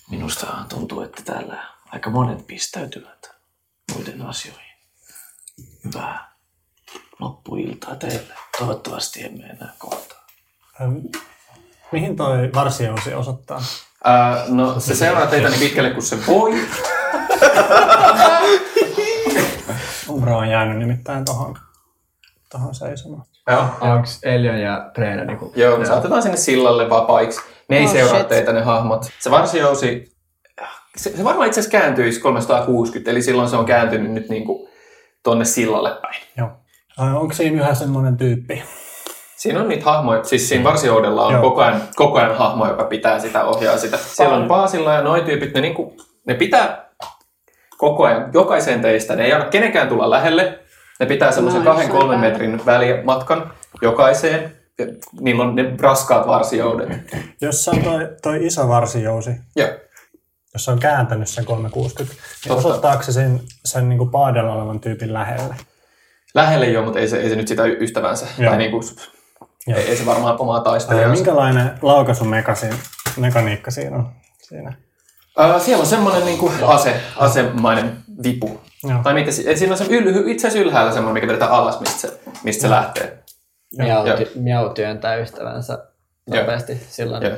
Minusta 0.09 0.47
tuntuu, 0.69 1.01
että 1.01 1.21
täällä 1.23 1.57
aika 1.91 2.09
monet 2.09 2.47
pistäytyvät 2.47 3.31
muiden 3.95 4.21
asioihin. 4.21 4.77
Hyvää 5.85 6.31
loppuiltaa 7.19 7.95
teille. 7.95 8.33
Toivottavasti 8.57 9.23
emme 9.23 9.45
enää 9.45 9.73
kohtaa. 9.77 10.25
Ähm, 10.81 10.95
Mihin 11.91 12.15
toi 12.15 12.51
varsiousi 12.55 13.13
osoittaa? 13.13 13.61
Ää, 14.03 14.45
no, 14.47 14.79
se 14.79 14.95
seuraa 14.95 15.27
teitä 15.27 15.49
niin 15.49 15.59
pitkälle 15.59 15.89
kuin 15.89 16.03
se 16.03 16.17
voi. 16.27 16.67
Umbra 20.09 20.37
on 20.37 20.49
jäänyt 20.49 20.77
nimittäin 20.77 21.25
tohon, 21.25 21.57
tohon 22.49 22.75
seisomaan. 22.75 23.25
Joo. 23.47 23.65
Onko 23.81 24.07
Elion 24.23 24.59
ja 24.59 24.89
Preena 24.93 25.25
niinku... 25.25 25.53
Joo, 25.55 25.77
me 25.77 25.85
saatetaan 25.85 26.21
sinne 26.21 26.37
sillalle 26.37 26.89
vapaiksi. 26.89 27.41
Ne 27.71 27.77
ei 27.77 27.85
Oh, 27.85 27.91
seuraa 27.91 28.15
shit. 28.17 28.27
teitä 28.27 28.53
ne 28.53 28.61
hahmot. 28.61 29.05
Se 29.19 29.31
varsijousi, 29.31 30.11
se, 30.95 31.17
se 31.17 31.23
varmaan 31.23 31.47
itse 31.47 31.59
asiassa 31.59 31.79
kääntyisi 31.79 32.19
360, 32.19 33.11
eli 33.11 33.21
silloin 33.21 33.49
se 33.49 33.55
on 33.55 33.65
kääntynyt 33.65 34.11
nyt 34.11 34.29
niin 34.29 34.45
kuin 34.45 34.69
tonne 35.23 35.45
sillalle 35.45 35.89
päin. 36.01 36.15
Joo. 36.37 36.49
Ai, 36.97 37.13
onko 37.13 37.33
siinä 37.33 37.61
yhä 37.61 37.73
semmoinen 37.73 38.17
tyyppi? 38.17 38.63
Siinä 39.37 39.59
on 39.59 39.69
niitä 39.69 39.85
hahmoja, 39.85 40.23
siis 40.23 40.49
siinä 40.49 40.63
varsijoudella 40.63 41.25
on 41.25 41.33
Joo. 41.33 41.41
koko 41.41 41.61
ajan, 41.61 41.81
koko 41.95 42.19
ajan 42.19 42.37
hahmo, 42.37 42.67
joka 42.67 42.83
pitää 42.83 43.19
sitä, 43.19 43.43
ohjaa 43.45 43.77
sitä. 43.77 43.97
Siellä 43.97 44.35
on 44.35 44.47
Paasilla 44.47 44.93
ja 44.93 45.01
noi 45.01 45.21
tyypit, 45.21 45.53
ne, 45.53 45.61
niinku, 45.61 45.95
ne 46.27 46.33
pitää 46.33 46.89
koko 47.77 48.03
ajan, 48.05 48.29
jokaisen 48.33 48.81
teistä, 48.81 49.15
ne 49.15 49.25
ei 49.25 49.33
anna 49.33 49.45
kenenkään 49.45 49.87
tulla 49.87 50.09
lähelle. 50.09 50.59
Ne 50.99 51.05
pitää 51.05 51.31
semmoisen 51.31 51.63
kahden 51.63 51.89
kolmen 51.89 52.19
metrin 52.19 52.61
välimatkan 52.65 53.53
jokaiseen. 53.81 54.60
Ja 54.81 54.87
niillä 55.19 55.43
on 55.43 55.55
ne 55.55 55.75
raskaat 55.81 56.27
varsijoudet. 56.27 56.89
Jos 57.41 57.63
se 57.65 57.71
on 57.71 57.83
toi, 57.83 58.07
toi 58.21 58.45
iso 58.45 58.67
varsijousi, 58.67 59.31
Joo. 59.55 59.69
jos 60.53 60.65
se 60.65 60.71
on 60.71 60.79
kääntänyt 60.79 61.27
sen 61.27 61.45
360, 61.45 62.15
niin 62.45 62.57
osoittaako 62.57 63.03
se 63.03 63.11
sen, 63.11 63.41
sen 63.65 63.89
niin 63.89 64.09
paadella 64.11 64.53
olevan 64.53 64.79
tyypin 64.79 65.13
lähelle? 65.13 65.55
Lähelle 66.35 66.65
jo, 66.65 66.83
mutta 66.83 66.99
ei 66.99 67.07
se, 67.07 67.17
ei 67.17 67.29
se 67.29 67.35
nyt 67.35 67.47
sitä 67.47 67.63
ystävänsä. 67.65 68.25
Joo. 68.37 68.49
Tai 68.49 68.57
niinku, 68.57 68.81
Joo. 69.67 69.79
ei, 69.79 69.83
ei, 69.89 69.95
se 69.97 70.05
varmaan 70.05 70.39
omaa 70.41 70.57
Ja 70.57 70.63
taistelijaa. 70.63 71.11
minkälainen 71.11 71.71
laukaisumekaniikka 71.81 72.77
mekaniikka 73.17 73.71
siinä 73.71 73.95
on? 73.95 74.09
Siinä. 74.41 74.73
Uh, 75.39 75.61
siellä 75.61 75.81
on 75.81 75.87
semmoinen 75.87 76.25
niinku 76.25 76.51
ase, 76.65 77.01
asemainen 77.17 77.97
vipu. 78.23 78.61
Joo. 78.83 78.99
Tai 79.03 79.13
mitä, 79.13 79.31
si- 79.31 79.57
siinä 79.57 79.73
on 79.73 79.77
se 79.77 79.85
yl, 79.89 80.27
itse 80.27 80.47
asiassa 80.47 80.67
ylhäällä 80.67 80.91
semmoinen, 80.91 81.13
mikä 81.13 81.27
vedetään 81.27 81.51
alas, 81.51 81.79
mistä 81.79 81.97
se, 81.99 82.19
mistä 82.43 82.61
se 82.61 82.69
lähtee. 82.69 83.20
Miau, 83.77 84.05
ty- 84.05 84.31
Miau 84.35 84.69
työntää 84.73 85.15
ystävänsä 85.15 85.85
nopeasti 86.29 86.75
silloin. 86.75 87.23
Joo. 87.23 87.37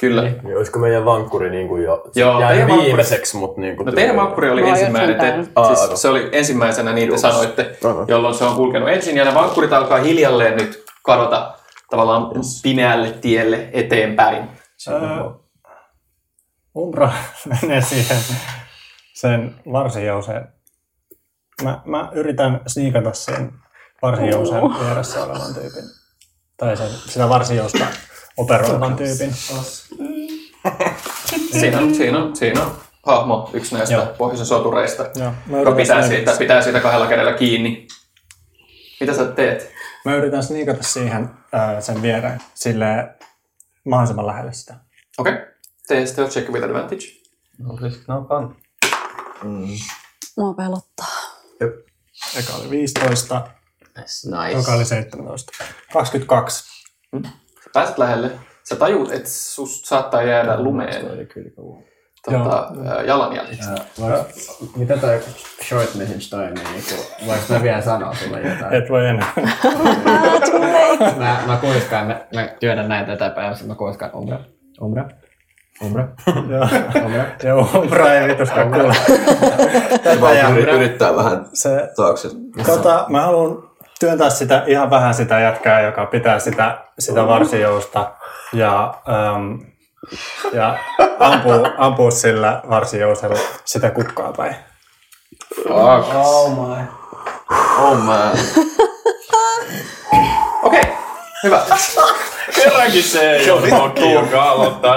Kyllä. 0.00 0.22
Niin, 0.22 0.56
olisiko 0.56 0.78
meidän 0.78 1.04
vankkuri 1.04 1.50
niin 1.50 1.68
kuin 1.68 1.82
jo 1.84 2.10
Joo, 2.14 2.40
jäi 2.40 2.58
vankkuri- 2.58 2.82
viimeiseksi, 2.84 3.36
mutta 3.36 3.60
niin 3.60 3.76
kuin 3.76 3.86
No 3.86 3.92
teidän 3.92 4.16
vankkuri 4.16 4.50
oli 4.50 4.68
ensimmäinen, 4.68 5.16
te, 5.18 5.34
siis 5.66 6.02
se 6.02 6.08
oli 6.08 6.28
ensimmäisenä 6.32 6.92
niin 6.92 7.10
te 7.10 7.18
sanoitte, 7.18 7.76
Aivan. 7.84 8.04
jolloin 8.08 8.34
se 8.34 8.44
on 8.44 8.56
kulkenut 8.56 8.88
ensin, 8.88 9.16
ja 9.16 9.24
ne 9.24 9.34
vankkurit 9.34 9.72
alkaa 9.72 9.98
hiljalleen 9.98 10.56
nyt 10.56 10.84
kadota 11.04 11.54
tavallaan 11.90 12.30
pimeälle 12.62 13.10
tielle 13.10 13.68
eteenpäin. 13.72 14.48
Öö, 14.88 14.98
Umbra 16.76 17.12
menee 17.62 17.80
siihen 17.80 18.18
sen 19.14 19.54
varsijouseen. 19.72 20.48
Mä, 21.62 21.80
mä 21.84 22.08
yritän 22.14 22.60
sniikata 22.66 23.12
sen 23.12 23.52
varsijouseen 24.02 24.62
vieressä 24.62 25.24
olevan 25.24 25.54
tyypin. 25.54 25.84
Tai 26.56 26.76
sen, 26.76 26.90
sitä 27.06 27.28
varsijousta 27.28 27.86
operoivan 28.36 28.96
tyypin. 28.96 29.34
Siinä 31.60 31.78
on, 31.78 31.94
siinä 31.94 32.18
on, 32.18 32.36
siinä 32.36 32.62
on 32.62 32.76
hahmo, 33.06 33.50
yksi 33.52 33.74
näistä 33.74 33.94
Joo. 33.94 34.06
pohjoisen 34.18 34.46
sotureista, 34.46 35.10
Joo, 35.14 35.32
joka 35.58 35.72
pitää 35.72 36.08
siitä, 36.08 36.34
pitää 36.38 36.62
siitä 36.62 36.80
kahdella 36.80 37.06
kädellä 37.06 37.32
kiinni. 37.32 37.86
Mitä 39.00 39.14
sä 39.14 39.24
teet? 39.24 39.72
mä 40.04 40.14
yritän 40.14 40.42
sniikata 40.42 40.82
siihen 40.82 41.30
ää, 41.52 41.80
sen 41.80 42.02
viereen 42.02 42.40
sille 42.54 42.86
mahdollisimman 43.84 44.26
lähelle 44.26 44.52
sitä. 44.52 44.74
Okei. 45.18 45.32
Okay. 45.32 45.46
Tee 45.88 46.06
stealth 46.06 46.32
check 46.32 46.50
with 46.50 46.64
advantage. 46.64 47.06
No, 47.58 48.26
on. 48.30 48.56
Mua 50.36 50.54
pelottaa. 50.54 51.06
Eka 52.38 52.52
oli 52.60 52.70
15, 52.70 53.48
Nice. 54.00 54.58
joka 54.58 54.72
oli 54.72 54.84
17. 54.84 55.52
22. 55.92 56.64
Sä 57.64 57.70
pääset 57.74 57.98
lähelle. 57.98 58.30
Sä 58.68 58.76
tajuut, 58.76 59.12
että 59.12 59.28
sus 59.28 59.82
saattaa 59.82 60.22
jäädä 60.22 60.60
lumeen 60.62 61.06
tota, 62.24 62.70
jalanjäljet. 63.06 63.58
Mitä 64.76 64.96
toi 64.96 65.20
short 65.68 65.94
message 65.94 66.20
toimii? 66.30 66.64
Niin 66.64 66.84
voinko 67.26 67.44
mä 67.48 67.62
vielä 67.62 67.80
sanoa 67.82 68.14
sulle 68.14 68.40
jotain? 68.40 68.74
Et 68.74 68.90
voi 68.90 69.06
enää. 69.08 69.32
mä, 71.16 71.42
mä 71.46 71.56
kuiskaan, 71.60 72.06
mä, 72.06 72.20
mä 72.34 72.48
työnnän 72.60 72.88
näitä 72.88 73.12
eteenpäin, 73.12 73.46
ja 73.46 73.54
sitten 73.54 73.68
mä 73.68 73.74
kuiskaan 73.74 74.14
umbra, 74.14 74.38
umbra, 74.82 75.04
umbra, 75.84 76.08
Joo. 76.50 76.68
umbra. 77.04 77.24
Joo, 77.42 77.68
Umbra 77.82 78.14
ei 78.14 78.28
vitusta 78.28 78.64
kuule. 78.64 78.94
Yri- 80.62 80.70
yrittää 80.70 81.16
vähän 81.16 81.46
Se, 81.52 81.88
taakse. 81.96 82.28
tota, 82.66 83.06
mä 83.08 83.22
haluan 83.22 83.67
työntää 84.00 84.30
sitä 84.30 84.62
ihan 84.66 84.90
vähän 84.90 85.14
sitä 85.14 85.40
jätkää, 85.40 85.80
joka 85.80 86.06
pitää 86.06 86.38
sitä, 86.38 86.78
sitä 86.98 87.26
varsijousta 87.26 88.10
ja, 88.52 88.94
ähm, 89.08 89.54
ja 90.52 90.78
ampuu, 91.18 91.66
ampuu 91.78 92.10
sillä 92.10 92.60
varsijousella 92.70 93.38
sitä 93.64 93.90
kukkaa 93.90 94.32
päin. 94.32 94.56
Oh 95.70 96.50
my. 96.50 96.84
Oh 97.78 97.96
man. 97.98 98.32
Okei, 100.62 100.82
hyvä. 101.42 101.62
Kerrankin 102.54 103.02
se 103.02 103.30
ei 103.30 103.50
ole 103.50 103.68
Nokia, 103.68 104.12
joka 104.12 104.42
aloittaa. 104.42 104.94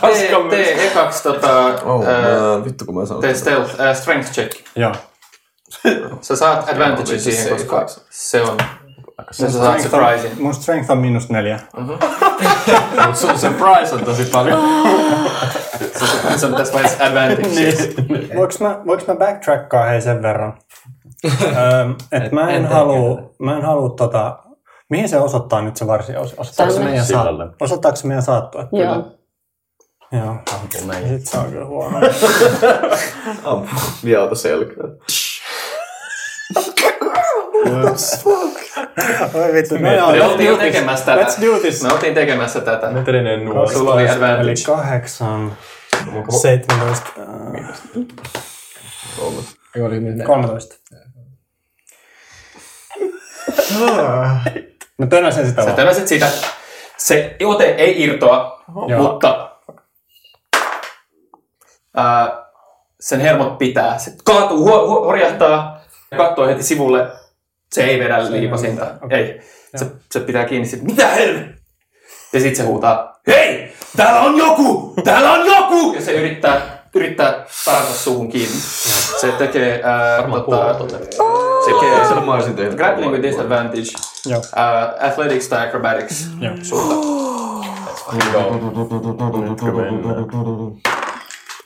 Tee, 0.00 0.28
tee 0.50 0.86
ekaksi 0.86 1.22
tota, 1.22 1.64
Oh 1.84 2.04
man. 2.04 2.64
Vittu 2.64 2.84
kun 2.84 2.94
mä 2.94 3.06
sanon. 3.06 3.20
tee 3.20 3.34
stealth, 3.34 3.80
ää, 3.80 3.94
strength 3.94 4.32
check. 4.32 4.52
Joo. 4.76 4.92
Sä 6.20 6.36
saat 6.36 6.68
advantage 6.68 7.18
siihen, 7.18 7.44
se 7.44 7.50
koska 7.50 7.86
se 8.10 8.42
on... 8.42 8.58
Sä 9.30 9.50
saat 9.50 9.80
strength, 9.80 9.94
on, 9.94 10.00
surprisein. 10.00 10.42
mun 10.42 10.54
strength 10.54 10.90
on 10.90 10.98
miinus 10.98 11.28
neljä. 11.28 11.60
Mutta 13.06 13.14
sun 13.14 13.38
surprise 13.38 13.94
on 13.94 14.04
tosi 14.04 14.24
paljon. 14.24 14.60
Se 16.36 16.46
on 16.46 16.54
tässä 16.54 16.74
vaiheessa 16.74 17.04
advantage. 17.04 17.48
Niin. 17.48 18.36
Voinko 18.36 18.54
mä, 18.60 18.80
voinko 18.86 19.04
mä 19.08 19.14
backtrackkaa 19.14 19.84
hei 19.84 20.00
sen 20.00 20.22
verran? 20.22 20.58
Öm, 21.42 21.94
et 22.12 22.32
mä 22.32 22.50
en 22.50 22.56
en 22.56 22.66
halua, 22.66 23.30
mä 23.38 23.56
en 23.56 23.62
halua 23.62 23.88
tota, 23.88 24.38
mihin 24.90 25.08
se 25.08 25.18
osoittaa 25.18 25.62
nyt 25.62 25.76
se 25.76 25.86
varsious? 25.86 26.34
Osoittaako 26.36 26.72
se 26.72 26.80
meidän, 26.80 27.06
Sillalle. 27.06 27.44
saa, 27.44 27.54
osoittaako 27.60 27.96
se 27.96 28.06
meidän 28.06 28.22
saattua? 28.22 28.68
Joo. 28.72 29.16
Joo. 30.12 30.36
Sit 31.08 31.26
se 31.26 31.38
on 31.38 31.50
kyllä 31.50 31.66
huono. 31.66 31.98
Ampu. 33.44 33.76
Vialta 37.64 37.96
selkää. 37.96 39.30
Oi 39.34 39.52
vittu, 39.52 39.74
me 39.74 39.90
Me 39.90 40.22
oltiin 40.22 40.58
tekemässä 40.58 41.04
tätä. 41.04 41.22
Let's 41.22 41.46
do 41.46 41.58
this. 41.58 41.82
Me 41.82 41.92
oltiin 41.92 42.14
tekemässä 42.14 42.60
tätä. 42.60 42.90
Nuori. 42.90 43.74
Sulla 43.74 43.94
oli 43.94 44.08
advantage. 44.08 44.40
Eli 44.40 44.54
kahdeksan, 44.66 45.56
17, 46.42 47.10
äh. 47.20 47.80
13. 50.26 50.74
Mä 54.98 55.06
tönäsen 55.06 55.46
sitä 55.46 55.62
Sä 55.62 55.66
vaan. 55.66 55.76
tönäsit 55.76 56.08
sitä. 56.08 56.26
Se 56.96 57.36
ote 57.44 57.64
ei 57.64 58.02
irtoa, 58.02 58.64
Joo. 58.88 59.02
mutta 59.02 59.50
ää, 61.96 62.44
sen 63.00 63.20
hermot 63.20 63.58
pitää. 63.58 63.98
Se 63.98 64.12
kaatuu, 64.24 64.58
huo, 64.58 64.86
huo, 64.86 65.04
horjahtaa 65.04 65.80
ja 66.10 66.16
katsoo 66.16 66.46
heti 66.46 66.62
sivulle. 66.62 67.19
Se 67.74 67.84
ei 67.84 67.98
vedä 67.98 68.30
liipasinta. 68.32 68.86
Okei. 69.02 69.22
Ei. 69.24 69.40
Se, 69.76 69.86
se 70.12 70.20
pitää 70.20 70.44
kiinni 70.44 70.68
sit, 70.68 70.82
mitä 70.82 71.06
helvettiä? 71.08 71.54
Ja 72.32 72.40
sitten 72.40 72.56
se 72.56 72.62
huutaa, 72.62 73.20
hei, 73.26 73.72
täällä 73.96 74.20
on 74.20 74.38
joku, 74.38 74.94
täällä 75.04 75.32
on 75.32 75.46
joku! 75.46 75.92
Ja 75.94 76.00
se 76.00 76.12
yrittää, 76.12 76.84
yrittää 76.94 77.44
parata 77.66 77.92
suuhun 77.92 78.28
kiinni. 78.28 78.56
Se 79.20 79.32
tekee, 79.38 79.80
ää, 79.84 80.22
tota, 80.22 80.98
se 81.64 81.70
tekee 81.74 82.08
Sen 82.08 82.24
mä 82.24 82.34
olisin 82.34 82.54
tehnyt. 82.56 82.74
grappling 82.76 83.12
with 83.12 83.22
disadvantage, 83.22 83.82
Joo. 84.26 84.42
ää, 84.56 84.94
athletics 85.00 85.48
tai 85.48 85.66
acrobatics. 85.66 86.26
Joo. 86.40 86.54
Sulta. 86.62 87.20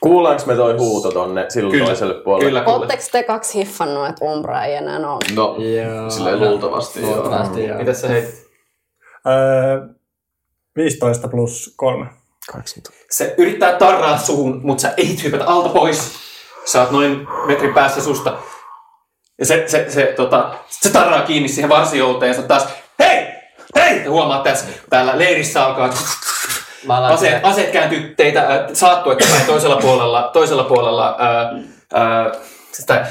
Kuullaanko 0.04 0.42
me 0.46 0.56
toi 0.56 0.76
huuto 0.78 1.10
tonne 1.10 1.46
silloin 1.48 1.72
Kyllä. 1.72 1.86
toiselle 1.86 2.14
puolelle? 2.14 2.48
Kyllä, 2.48 2.60
kyllä. 2.60 2.76
Oletteko 2.76 3.02
te 3.12 3.22
kaksi 3.22 3.58
hiffannut, 3.58 4.08
että 4.08 4.24
Umbra 4.24 4.64
ei 4.64 4.74
enää 4.74 4.96
ole? 4.96 5.34
No, 5.34 5.56
Joo. 5.58 6.10
silleen 6.10 6.40
luultavasti 6.40 7.00
joo. 7.02 7.10
Luultavasti, 7.10 7.66
joo. 7.66 7.78
Mitäs 7.78 8.00
sä 8.00 8.08
heitit? 8.08 8.46
Öö, 9.26 9.88
15 10.76 11.28
plus 11.28 11.74
3. 11.76 12.06
Se 13.10 13.34
yrittää 13.38 13.72
tarraa 13.78 14.18
suhun, 14.18 14.60
mutta 14.62 14.80
sä 14.82 14.94
ehdit 14.96 15.24
hypätä 15.24 15.44
alta 15.46 15.68
pois. 15.68 16.12
Sä 16.64 16.80
oot 16.80 16.90
noin 16.90 17.26
metrin 17.46 17.74
päässä 17.74 18.00
susta. 18.02 18.36
Ja 19.38 19.46
se, 19.46 19.64
se, 19.66 19.86
se, 19.88 20.12
tota, 20.16 20.54
se 20.68 20.90
tarraa 20.90 21.22
kiinni 21.22 21.48
siihen 21.48 21.70
varsiouteen 21.70 22.28
ja 22.30 22.34
sä 22.34 22.42
taas, 22.42 22.68
hei! 22.98 23.26
Hei! 23.76 24.04
Ja 24.04 24.10
huomaat 24.10 24.42
tässä, 24.42 24.66
täällä 24.90 25.18
leirissä 25.18 25.64
alkaa 25.66 25.90
Aseet, 26.88 27.44
aseet 27.44 27.70
kääntyy 27.70 28.14
teitä 28.16 28.40
äh, 28.40 28.60
saattuetta 28.72 29.26
päin 29.30 29.46
toisella 29.46 29.76
puolella, 29.76 30.30
toisella 30.32 30.64
puolella 30.64 31.16
äh, 31.20 32.02
äh, 32.02 32.32
sitä 32.72 33.06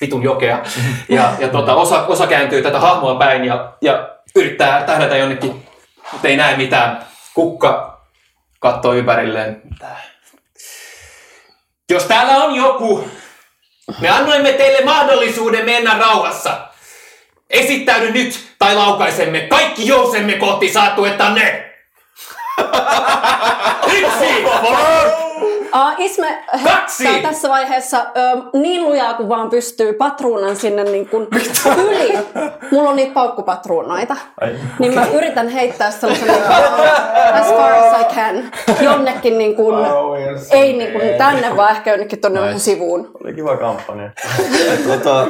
vitun 0.00 0.22
jokea. 0.22 0.58
Ja, 1.08 1.32
ja 1.38 1.48
tota, 1.48 1.74
osa, 1.74 2.06
osa 2.06 2.26
kääntyy 2.26 2.62
tätä 2.62 2.80
hahmoa 2.80 3.14
päin 3.14 3.44
ja, 3.44 3.72
ja 3.80 4.08
yrittää 4.36 4.82
tähdätä 4.82 5.16
jonnekin, 5.16 5.66
mutta 6.12 6.28
ei 6.28 6.36
näe 6.36 6.56
mitään. 6.56 7.06
Kukka 7.34 8.02
katsoo 8.60 8.92
ympärilleen. 8.92 9.62
Jos 11.90 12.04
täällä 12.04 12.32
on 12.32 12.54
joku, 12.54 13.08
me 14.00 14.08
annoimme 14.08 14.52
teille 14.52 14.84
mahdollisuuden 14.84 15.64
mennä 15.64 15.98
rauhassa. 15.98 16.68
Esittäydy 17.50 18.10
nyt 18.12 18.48
tai 18.58 18.74
laukaisemme 18.74 19.40
kaikki 19.40 19.86
jousemme 19.86 20.32
kohti 20.32 20.72
saattuettanne. 22.72 23.92
Yksi! 23.92 25.51
Uh, 25.74 25.94
Isme 25.98 26.44
Kaksi! 26.64 27.22
tässä 27.22 27.48
vaiheessa 27.48 27.98
ö, 27.98 28.58
niin 28.58 28.82
lujaa 28.84 29.14
kuin 29.14 29.28
vaan 29.28 29.50
pystyy 29.50 29.92
patruunan 29.92 30.56
sinne 30.56 30.84
niin 30.84 31.08
kuin 31.08 31.28
yli. 31.78 32.18
Mulla 32.70 32.90
on 32.90 32.96
niitä 32.96 33.12
paukkupatruunoita. 33.14 34.16
Niin 34.78 34.94
mä 34.94 35.06
yritän 35.06 35.48
heittää 35.48 35.90
sellaisen 35.90 36.28
niin 36.28 36.42
kuin, 36.42 36.54
as 37.40 37.46
far 37.46 37.72
as 37.72 38.00
I 38.00 38.14
can 38.14 38.50
jonnekin 38.80 39.38
niin 39.38 39.56
kuin, 39.56 39.86
ei 40.50 40.72
niin 40.72 40.92
kuin 40.92 41.14
tänne, 41.18 41.56
vaan 41.56 41.70
ehkä 41.70 41.90
jonnekin 41.90 42.20
tonne 42.20 42.46
nice. 42.46 42.58
sivuun. 42.58 43.10
Oli 43.24 43.34
kiva 43.34 43.56
kampanja. 43.56 44.10
Tota, 44.88 45.26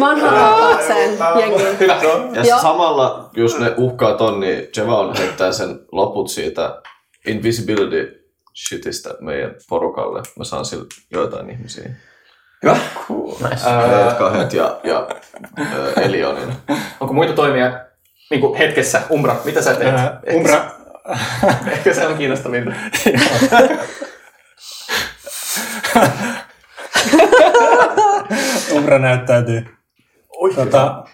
Vanhan 0.00 0.60
taakseen 0.60 1.18
jengiin. 1.40 1.78
Hyvä. 1.80 1.96
ja 2.32 2.44
Joo. 2.46 2.58
samalla, 2.58 3.30
jos 3.36 3.58
ne 3.58 3.74
uhkaa 3.76 4.14
ton, 4.14 4.40
niin 4.40 4.68
Jevan 4.76 5.16
heittää 5.16 5.52
sen 5.52 5.80
loput 5.92 6.30
siitä 6.30 6.82
invisibility 7.26 8.17
shitistä 8.66 9.14
meidän 9.20 9.54
porukalle. 9.68 10.22
Mä 10.38 10.44
saan 10.44 10.64
sillä 10.64 10.84
joitain 11.10 11.50
ihmisiä. 11.50 11.90
Hyvä. 12.62 12.76
Ää, 13.66 14.00
jotka 14.00 14.30
het 14.30 14.52
ja, 14.52 14.80
ja 14.84 15.08
ää, 15.56 15.66
Elionin. 16.04 16.52
Onko 17.00 17.14
muita 17.14 17.32
toimia 17.32 17.80
niin 18.30 18.40
kuin 18.40 18.58
hetkessä? 18.58 19.02
Umbra, 19.10 19.36
mitä 19.44 19.62
sä 19.62 19.74
teet? 19.74 19.94
Öö, 19.94 20.36
Umbra, 20.36 20.70
Ehkä 21.72 21.94
se 21.94 22.06
on 22.06 22.18
kiinnostavinta. 22.18 22.72
Umbra 28.76 28.98
näyttäytyy. 28.98 29.66
Tota, 30.54 31.04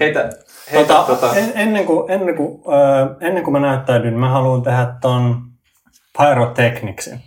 Heitä, 0.00 0.30
heitä 0.72 0.94
tota, 0.94 1.04
tota, 1.06 1.36
en, 1.36 1.52
ennen, 1.54 1.86
kuin, 1.86 2.10
ennen, 2.10 2.36
kuin, 2.36 2.62
öö, 2.66 3.28
ennen 3.28 3.44
kuin 3.44 3.52
mä 3.52 3.60
näyttäydyn, 3.60 4.18
mä 4.18 4.28
haluan 4.28 4.62
tehdä 4.62 4.94
ton 5.00 5.49
pyrotechnicsin. 6.18 7.20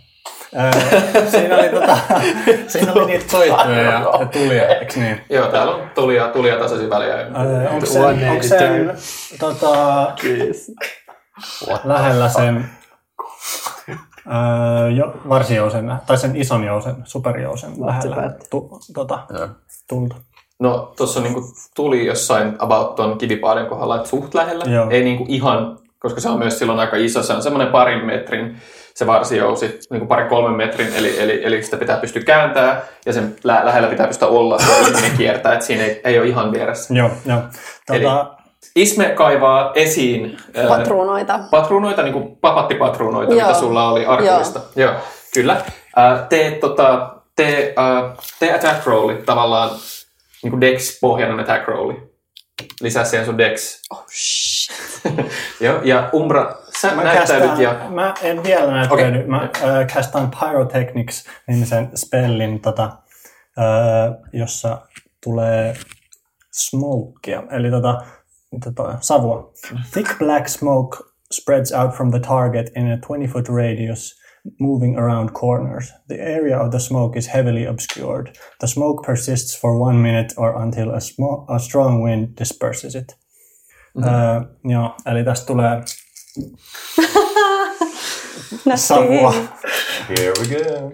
Öö, 0.56 1.30
siinä 1.30 1.56
oli, 1.56 1.68
tota, 1.68 1.98
siinä 2.72 2.92
oli 2.92 3.06
niitä 3.06 3.30
soittuja 3.30 3.82
ja, 3.82 3.90
ja 3.92 4.26
tulia, 4.32 4.68
eikö 4.68 5.00
niin? 5.00 5.20
Joo, 5.36 5.46
täällä 5.46 5.74
on 5.74 5.90
tulia, 5.94 6.28
tulia 6.28 6.58
tasaisin 6.58 6.90
väliä. 6.90 7.14
Öö, 7.14 7.70
onko 7.70 7.86
se, 7.86 8.00
onko 8.00 8.42
sen 8.42 8.96
tota, 9.40 10.12
lähellä 11.84 12.28
sen 12.28 12.70
öö, 14.26 14.90
jo, 14.90 15.14
varsijousen, 15.28 15.92
tai 16.06 16.18
sen 16.18 16.36
ison 16.36 16.64
jousen, 16.64 16.94
superjousen 17.04 17.70
lähellä 17.86 18.34
tu, 18.50 18.80
tota, 18.94 19.26
tulta? 19.88 20.16
No, 20.60 20.92
tuossa 20.96 21.20
on 21.20 21.24
niinku 21.24 21.42
tuli 21.76 22.06
jossain 22.06 22.56
about 22.58 22.94
ton 22.94 23.18
kivipaarin 23.18 23.66
kohdalla, 23.66 23.96
että 23.96 24.08
suht 24.08 24.34
lähellä. 24.34 24.64
Joo. 24.64 24.90
Ei 24.90 25.04
niinku 25.04 25.24
ihan, 25.28 25.78
koska 26.04 26.20
se 26.20 26.28
on 26.28 26.38
myös 26.38 26.58
silloin 26.58 26.80
aika 26.80 26.96
iso. 26.96 27.22
Se 27.22 27.32
on 27.32 27.42
semmoinen 27.42 27.72
parin 27.72 28.04
metrin 28.06 28.56
se 28.94 29.06
varsijousi, 29.06 29.78
niinku 29.90 30.06
pari 30.06 30.28
kolmen 30.28 30.56
metrin, 30.56 30.88
eli, 30.96 31.20
eli, 31.20 31.40
eli 31.44 31.62
sitä 31.62 31.76
pitää 31.76 31.96
pystyä 31.96 32.22
kääntämään 32.22 32.82
ja 33.06 33.12
sen 33.12 33.36
lä- 33.44 33.60
lähellä 33.64 33.88
pitää 33.88 34.06
pystyä 34.06 34.28
olla 34.28 34.58
ja 34.68 34.86
ihminen 34.88 35.16
kiertää, 35.16 35.52
että 35.52 35.64
siinä 35.64 35.84
ei, 35.84 36.00
ei 36.04 36.18
ole 36.18 36.26
ihan 36.28 36.52
vieressä. 36.52 36.94
Joo, 36.94 37.10
joo. 37.26 37.40
Tota, 37.86 38.34
Isme 38.76 39.04
kaivaa 39.04 39.72
esiin 39.74 40.36
Patruunoita. 40.68 41.40
patruunoita, 41.50 42.02
niin 42.02 42.12
kuin 42.12 42.36
papattipatruunoita, 42.36 43.34
Joo. 43.34 43.46
mitä 43.48 43.58
sulla 43.60 43.88
oli 43.90 44.06
arkuista. 44.06 44.60
Joo. 44.76 44.90
Joo, 44.90 45.00
kyllä. 45.34 45.52
Äh, 45.98 46.28
tee, 46.28 46.50
tota, 46.50 47.14
tee, 47.36 47.74
äh, 47.78 48.12
tee 48.38 48.54
attack 48.54 48.86
rolli 48.86 49.14
tavallaan 49.26 49.70
niin 50.42 50.50
kuin 50.50 50.60
dex 50.60 51.00
pohjainen 51.00 51.40
attack 51.40 51.68
rolli. 51.68 52.13
Lisää 52.80 53.04
siihen 53.04 53.26
sun 53.26 53.38
dex. 53.38 53.80
Oh, 53.90 54.04
shit. 54.10 54.74
Joo, 55.60 55.80
ja 55.82 56.10
Umbra, 56.14 56.56
sä 56.80 56.94
Mä, 56.94 57.04
näyttäydyt 57.04 57.48
kästään, 57.48 57.62
ja... 57.62 57.90
mä 57.90 58.14
en 58.22 58.42
vielä 58.42 58.72
näyttäydy. 58.72 59.18
Okay. 59.18 59.26
Mä 59.26 59.42
äh, 59.42 59.86
castaan 59.86 60.30
Pyrotechnics 60.40 61.24
nimisen 61.48 61.90
spellin, 61.94 62.60
tota, 62.60 62.84
äh, 63.58 64.14
jossa 64.32 64.80
tulee 65.24 65.76
smokea, 66.52 67.42
eli 67.50 67.70
tota, 67.70 68.00
tota, 68.64 68.98
savua. 69.00 69.52
Thick 69.92 70.18
black 70.18 70.48
smoke 70.48 70.98
spreads 71.32 71.72
out 71.72 71.92
from 71.94 72.10
the 72.10 72.20
target 72.20 72.70
in 72.76 72.92
a 72.92 72.98
20 73.06 73.32
foot 73.32 73.48
radius 73.48 74.23
moving 74.60 74.98
around 74.98 75.30
corners. 75.32 75.92
The 76.08 76.14
area 76.20 76.60
of 76.62 76.70
the 76.70 76.78
smoke 76.78 77.18
is 77.18 77.28
heavily 77.34 77.66
obscured. 77.66 78.26
The 78.60 78.66
smoke 78.66 79.06
persists 79.06 79.60
for 79.60 79.70
one 79.80 79.96
minute 79.98 80.34
or 80.36 80.62
until 80.62 80.90
a, 80.90 80.98
smo- 81.00 81.44
a 81.48 81.58
strong 81.58 82.02
wind 82.04 82.28
disperses 82.38 82.94
it. 82.94 83.16
Mm-hmm. 83.98 84.10
Uh, 84.14 84.70
joo, 84.72 84.94
eli 85.06 85.24
tästä 85.24 85.46
tulee 85.46 85.82
savua. 88.74 89.34
Here 90.08 90.32
we 90.40 90.46
go. 90.46 90.92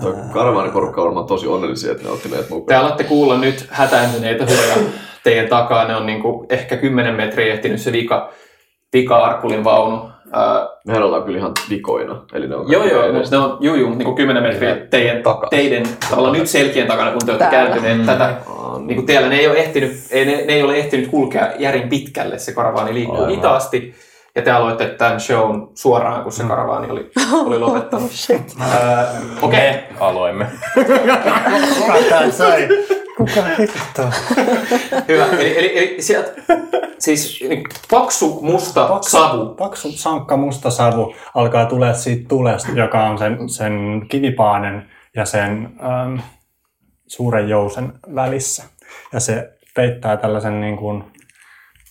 Tuo 0.00 0.12
karavaaniporukka 0.32 1.00
on 1.00 1.06
varmaan 1.06 1.26
tosi 1.26 1.46
onnellisia, 1.46 1.92
että 1.92 2.04
ne 2.04 2.10
otti 2.10 2.28
meidät 2.28 2.46
Te 2.48 2.54
mukaan. 2.54 2.80
alatte 2.80 3.04
kuulla 3.04 3.38
nyt 3.38 3.66
hätääntyneitä 3.70 4.46
huoja 4.46 4.90
teidän 5.24 5.48
takaa. 5.48 5.88
Ne 5.88 5.96
on 5.96 6.06
niinku 6.06 6.46
ehkä 6.48 6.76
10 6.76 7.14
metriä 7.14 7.52
ehtinyt 7.54 7.80
se 7.80 7.92
vika, 7.92 8.32
vika 8.92 9.16
Arkulin 9.24 9.64
vaunu. 9.64 10.10
Ää, 10.32 10.68
Mehän 10.86 11.02
ollaan 11.02 11.22
kyllä 11.22 11.38
ihan 11.38 11.52
vikoina. 11.70 12.22
Eli 12.32 12.46
ne 12.48 12.56
on 12.56 12.72
joo, 12.72 12.84
joo, 12.84 13.12
mutta 13.12 13.30
ne 13.30 13.36
on 13.38 13.58
juu, 13.60 13.74
juu, 13.74 13.90
niinku 13.94 14.14
10 14.14 14.42
metriä 14.42 14.76
teidän, 14.76 15.22
teidän 15.50 15.82
tavallaan 16.10 16.32
nyt 16.38 16.48
selkien 16.48 16.86
takana, 16.86 17.10
kun 17.10 17.20
te 17.26 17.32
olette 17.32 17.50
Täällä. 17.50 17.70
kääntyneet 17.70 18.06
tätä. 18.06 18.34
Niin 18.78 18.96
kuin 18.96 19.06
teillä 19.06 19.28
ne 19.28 19.36
ei, 19.36 19.46
ole 19.48 19.56
ehtinyt, 19.58 19.92
ei, 20.10 20.24
ne, 20.24 20.32
ne 20.32 20.52
ei 20.52 20.62
ole 20.62 20.76
ehtinyt 20.76 21.08
kulkea 21.08 21.48
järin 21.58 21.88
pitkälle, 21.88 22.38
se 22.38 22.52
karavaani 22.52 22.94
liikkuu 22.94 23.16
Aivan. 23.16 23.30
hitaasti. 23.30 23.94
Ja 24.34 24.42
te 24.42 24.50
aloitte 24.50 24.86
tämän 24.86 25.20
shown 25.20 25.68
suoraan, 25.74 26.22
kun 26.22 26.32
se 26.32 26.44
karavaani 26.44 26.90
oli, 26.90 27.10
oli 27.46 27.58
lopettanut. 27.58 28.10
Ää, 28.60 29.14
Okei, 29.42 29.70
okay. 29.70 29.80
Aloimme. 30.00 30.46
Kuka 31.76 32.30
sai? 32.30 32.68
Kuka 33.16 33.42
hitto? 33.58 34.02
Hyvä. 35.08 35.26
Eli, 35.26 35.58
eli, 35.58 35.78
eli 35.78 36.02
sieltä, 36.02 36.30
siis 36.98 37.40
paksu 37.90 38.40
musta 38.42 38.86
paksu. 38.88 39.10
savu. 39.10 39.54
Paksu 39.54 39.92
sankka 39.92 40.36
musta 40.36 40.70
savu 40.70 41.14
alkaa 41.34 41.66
tulee 41.66 41.94
siitä 41.94 42.28
tulesta, 42.28 42.72
joka 42.72 43.04
on 43.04 43.18
sen, 43.18 43.48
sen 43.48 44.06
kivipaanen 44.08 44.90
ja 45.16 45.24
sen 45.24 45.78
äm, 46.04 46.18
suuren 47.06 47.48
jousen 47.48 47.92
välissä. 48.14 48.64
Ja 49.12 49.20
se 49.20 49.52
peittää 49.74 50.16
tällaisen 50.16 50.60
niin 50.60 50.76
kuin 50.76 51.04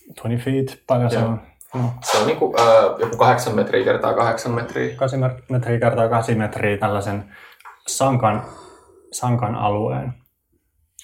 20 0.07 0.45
feet, 0.45 0.83
paljon 0.87 1.11
se 1.11 1.17
on? 1.17 1.41
No, 1.73 1.93
Se 2.01 2.17
on 2.17 2.27
niin 2.27 2.37
kuin, 2.37 2.59
äh, 2.59 2.99
joku 2.99 3.17
kahdeksan 3.17 3.55
metriä 3.55 3.83
kertaa 3.83 4.13
kahdeksan 4.13 4.51
metriä. 4.51 4.95
8 4.95 5.19
metriä 5.49 5.79
kertaa 5.79 6.09
8 6.09 6.37
metriä 6.37 6.77
tällaisen 6.77 7.35
sankan, 7.87 8.43
sankan 9.11 9.55
alueen. 9.55 10.13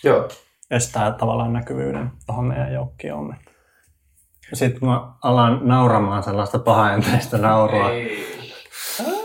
Joo. 0.03 0.29
estää 0.71 1.11
tavallaan 1.11 1.53
näkyvyyden 1.53 2.11
tuohon 2.25 2.45
meidän 2.45 2.73
joukkioon. 2.73 3.35
Sitten 4.53 4.89
mä 4.89 5.01
alan 5.23 5.59
nauramaan 5.61 6.23
sellaista 6.23 6.59
pahaenteistä 6.59 7.37
naurua. 7.37 7.89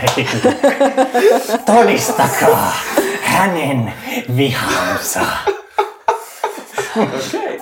Todistakaa 1.66 2.72
hänen 3.22 3.92
vihansa. 4.36 5.20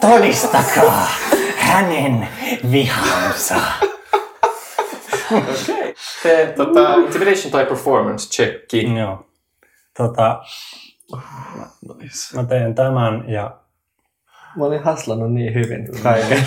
Todistakaa 0.01 1.09
hänen 1.57 2.29
vihansa. 2.71 3.57
Okei. 5.33 5.95
Tee 6.23 6.53
tota, 6.57 6.95
intimidation 6.95 7.53
tai 7.53 7.67
performance 7.67 8.29
checki. 8.31 8.95
Joo. 8.99 9.27
Tota, 9.97 10.43
mä 12.35 12.45
teen 12.45 12.75
tämän 12.75 13.25
ja 13.29 13.61
Mä 14.57 14.65
olin 14.65 14.83
haslannut 14.83 15.33
niin 15.33 15.55
hyvin 15.55 15.89
kaiken. 16.03 16.39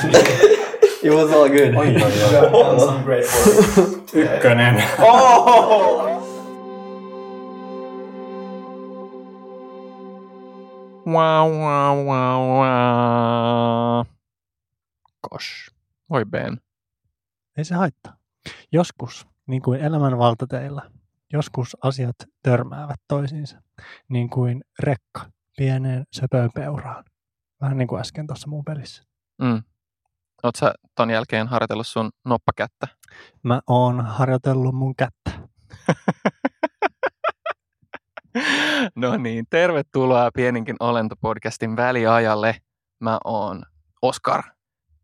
It 1.04 1.12
was 1.14 1.32
all 1.32 1.50
good. 1.50 1.76
oi, 1.76 1.96
oi, 1.96 2.12
oi. 3.10 3.24
ykkönen. 4.14 4.84
Wow, 11.06 11.52
wow, 11.52 12.06
wow, 12.06 12.40
wow. 12.60 14.06
Gosh. 15.30 15.72
Voi 16.10 16.26
Ben. 16.26 16.62
Ei 17.58 17.64
se 17.64 17.76
haittaa. 17.76 18.21
Joskus, 18.72 19.28
niin 19.48 19.62
kuin 19.62 19.82
elämän 19.82 20.18
valtateilla, 20.18 20.92
joskus 21.34 21.78
asiat 21.84 22.16
törmäävät 22.44 23.00
toisiinsa, 23.08 23.62
niin 24.10 24.30
kuin 24.30 24.62
rekka 24.80 25.26
pieneen 25.58 26.06
söpöpeuraan. 26.12 27.04
Vähän 27.62 27.78
niin 27.78 27.88
kuin 27.88 28.02
äsken 28.02 28.28
tuossa 28.28 28.48
mun 28.48 28.66
pelissä. 28.66 29.04
Mm. 29.42 29.64
Oot 30.44 30.56
sä 30.56 30.74
ton 30.96 31.10
jälkeen 31.10 31.48
harjoitellut 31.48 31.88
sun 31.88 32.10
noppakättä? 32.26 32.88
Mä 33.44 33.62
oon 33.68 34.06
harjoitellut 34.06 34.76
mun 34.76 34.96
kättä. 34.96 35.32
No 38.96 39.18
niin, 39.18 39.46
tervetuloa 39.50 40.30
Pieninkin 40.34 40.76
olento-podcastin 40.80 41.76
väliajalle. 41.78 42.56
Mä 43.00 43.20
oon 43.24 43.64
Oskar, 44.02 44.44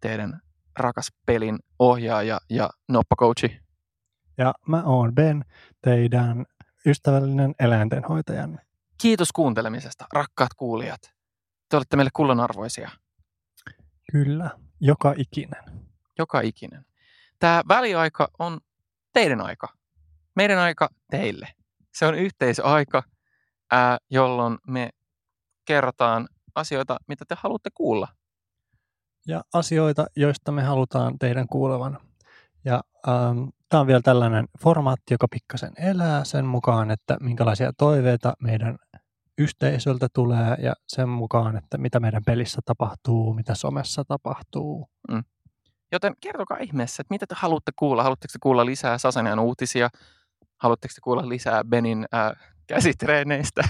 teidän 0.01 0.41
rakas 0.77 1.07
pelin 1.25 1.59
ohjaaja 1.79 2.39
ja 2.49 2.69
noppacoachi. 2.89 3.59
Ja 4.37 4.53
mä 4.67 4.83
oon 4.83 5.15
Ben, 5.15 5.45
teidän 5.81 6.45
ystävällinen 6.85 7.55
eläintenhoitajanne. 7.59 8.57
Kiitos 9.01 9.31
kuuntelemisesta, 9.31 10.05
rakkaat 10.13 10.53
kuulijat. 10.57 11.01
Te 11.69 11.77
olette 11.77 11.95
meille 11.95 12.11
kullanarvoisia, 12.13 12.89
Kyllä, 14.11 14.49
joka 14.79 15.13
ikinen. 15.17 15.63
joka 16.19 16.41
ikinen. 16.41 16.85
Tämä 17.39 17.63
väliaika 17.67 18.27
on 18.39 18.59
teidän 19.13 19.41
aika. 19.41 19.67
Meidän 20.35 20.59
aika 20.59 20.89
teille. 21.11 21.47
Se 21.93 22.05
on 22.05 22.15
yhteisöaika, 22.15 23.03
ää, 23.71 23.97
jolloin 24.09 24.57
me 24.67 24.89
kerrotaan 25.65 26.27
asioita, 26.55 26.97
mitä 27.07 27.25
te 27.27 27.35
haluatte 27.39 27.69
kuulla. 27.73 28.07
Ja 29.27 29.41
asioita, 29.53 30.05
joista 30.15 30.51
me 30.51 30.63
halutaan 30.63 31.19
teidän 31.19 31.47
kuulevan. 31.47 31.97
Ja 32.65 32.83
ähm, 33.07 33.43
tämä 33.69 33.81
on 33.81 33.87
vielä 33.87 34.01
tällainen 34.01 34.47
formaatti, 34.59 35.13
joka 35.13 35.27
pikkasen 35.31 35.71
elää 35.77 36.23
sen 36.23 36.45
mukaan, 36.45 36.91
että 36.91 37.17
minkälaisia 37.21 37.71
toiveita 37.77 38.33
meidän 38.39 38.77
yhteisöltä 39.37 40.07
tulee 40.13 40.55
ja 40.59 40.73
sen 40.87 41.09
mukaan, 41.09 41.57
että 41.57 41.77
mitä 41.77 41.99
meidän 41.99 42.23
pelissä 42.25 42.61
tapahtuu, 42.65 43.33
mitä 43.33 43.55
somessa 43.55 44.03
tapahtuu. 44.07 44.89
Joten 45.91 46.13
kertokaa 46.21 46.57
ihmeessä, 46.57 47.01
että 47.01 47.13
mitä 47.13 47.25
te 47.27 47.35
haluatte 47.37 47.71
kuulla. 47.75 48.03
Haluatteko 48.03 48.31
te 48.31 48.37
kuulla 48.41 48.65
lisää 48.65 48.97
Sasanian 48.97 49.39
uutisia? 49.39 49.89
Haluatteko 50.57 50.91
te 50.95 51.01
kuulla 51.01 51.29
lisää 51.29 51.63
Benin 51.63 52.05
ää, 52.11 52.33
käsitreeneistä? 52.67 53.61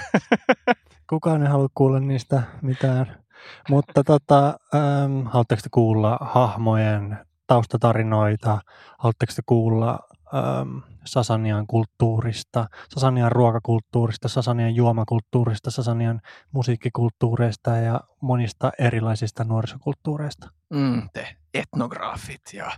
Kukaan 1.10 1.44
ei 1.44 1.50
halua 1.50 1.68
kuulla 1.76 2.00
niistä 2.00 2.44
mitään. 2.62 3.27
Mutta 3.70 4.04
tota, 4.04 4.48
ähm, 4.76 5.26
haluatteko 5.26 5.62
te 5.62 5.70
kuulla 5.72 6.18
hahmojen 6.22 7.18
taustatarinoita? 7.48 8.62
Haluatteko 8.98 9.34
te 9.36 9.42
kuulla 9.46 10.00
ähm, 10.34 10.78
Sasanian 11.06 11.68
kulttuurista, 11.68 12.68
Sasanian 12.90 13.32
ruokakulttuurista, 13.32 14.28
Sasanian 14.28 14.76
juomakulttuurista, 14.76 15.72
Sasanian 15.72 16.22
musiikkikulttuureista 16.52 17.76
ja 17.76 18.02
monista 18.22 18.72
erilaisista 18.80 19.44
nuorisokulttuureista? 19.44 20.50
Mm, 20.70 21.10
te 21.14 21.36
etnograafit 21.54 22.42
ja 22.54 22.72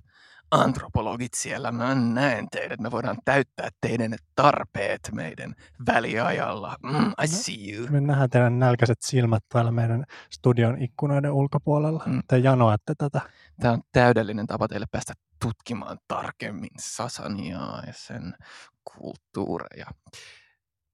antropologit 0.52 1.34
siellä, 1.34 1.72
mä 1.72 1.96
näen 1.96 2.48
teidät. 2.52 2.80
Me 2.80 2.92
voidaan 2.92 3.18
täyttää 3.26 3.70
teidän 3.82 4.16
tarpeet 4.36 5.10
meidän 5.12 5.56
väliajalla. 5.88 6.76
Mm, 6.84 7.14
I 7.24 7.28
see 7.28 7.74
you. 7.74 7.88
Me 7.90 8.02
nähdään 8.02 8.30
teidän 8.30 8.60
nälkäiset 8.60 8.98
silmät 9.02 9.44
täällä 9.50 9.72
meidän 9.72 10.04
studion 10.34 10.82
ikkunoiden 10.82 11.32
ulkopuolella. 11.32 12.04
Mm. 12.06 12.22
Te 12.28 12.38
janoatte 12.38 12.94
tätä. 12.98 13.22
Tämä 13.62 13.74
on 13.74 13.82
täydellinen 13.92 14.48
tapa 14.48 14.68
teille 14.68 14.86
päästä 14.92 15.14
tutkimaan 15.42 15.98
tarkemmin 16.08 16.70
Sasaniaa 16.80 17.84
ja 17.88 17.94
sen 17.96 18.34
kulttuureja. 18.84 19.86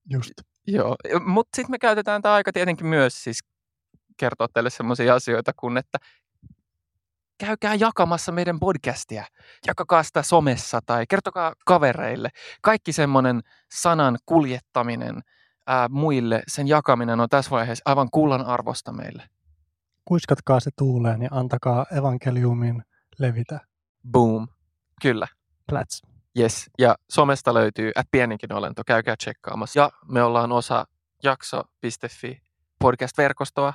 Just. 0.09 0.31
Joo, 0.67 0.95
mutta 1.25 1.55
sitten 1.55 1.71
me 1.71 1.79
käytetään 1.79 2.21
tämä 2.21 2.35
aika 2.35 2.53
tietenkin 2.53 2.87
myös 2.87 3.23
siis 3.23 3.39
kertoa 4.17 4.47
teille 4.53 4.69
sellaisia 4.69 5.15
asioita 5.15 5.51
kuin, 5.55 5.77
että 5.77 5.97
käykää 7.37 7.75
jakamassa 7.75 8.31
meidän 8.31 8.59
podcastia. 8.59 9.25
Jakakaa 9.67 10.03
sitä 10.03 10.23
somessa 10.23 10.79
tai 10.85 11.05
kertokaa 11.09 11.53
kavereille. 11.65 12.29
Kaikki 12.61 12.93
semmoinen 12.93 13.41
sanan 13.71 14.17
kuljettaminen 14.25 15.21
ää, 15.67 15.87
muille, 15.89 16.43
sen 16.47 16.67
jakaminen 16.67 17.19
on 17.19 17.29
tässä 17.29 17.51
vaiheessa 17.51 17.81
aivan 17.85 18.07
kullan 18.11 18.45
arvosta 18.45 18.91
meille. 18.91 19.23
kuiskatkaa 20.05 20.59
se 20.59 20.71
tuuleen 20.77 21.21
ja 21.21 21.29
antakaa 21.31 21.85
evankeliumin 21.97 22.83
levitä. 23.19 23.59
Boom. 24.11 24.47
Kyllä. 25.01 25.27
Plats. 25.67 26.01
Yes. 26.39 26.69
Ja 26.79 26.95
somesta 27.09 27.53
löytyy 27.53 27.91
at 27.95 28.07
pieninkin 28.11 28.53
olento. 28.53 28.81
Käykää 28.87 29.15
tsekkaamassa. 29.17 29.79
Ja 29.79 29.91
me 30.07 30.23
ollaan 30.23 30.51
osa 30.51 30.85
jakso.fi 31.23 32.41
podcast-verkostoa. 32.83 33.73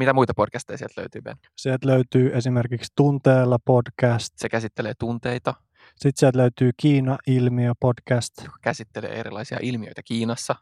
Mitä 0.00 0.12
muita 0.12 0.34
podcasteja 0.34 0.78
sieltä 0.78 1.00
löytyy, 1.00 1.22
Ben? 1.22 1.36
Sieltä 1.56 1.86
löytyy 1.86 2.30
esimerkiksi 2.34 2.92
Tunteella 2.96 3.58
podcast. 3.64 4.32
Se 4.36 4.48
käsittelee 4.48 4.92
tunteita, 4.98 5.54
Sitten 5.90 6.12
sieltä 6.16 6.38
löytyy 6.38 6.70
Kiina-ilmiö 6.76 7.72
podcast. 7.80 8.32
joka 8.44 8.58
käsittelee 8.62 9.10
erilaisia 9.10 9.58
ilmiöitä 9.62 10.02
Kiinassa. 10.04 10.54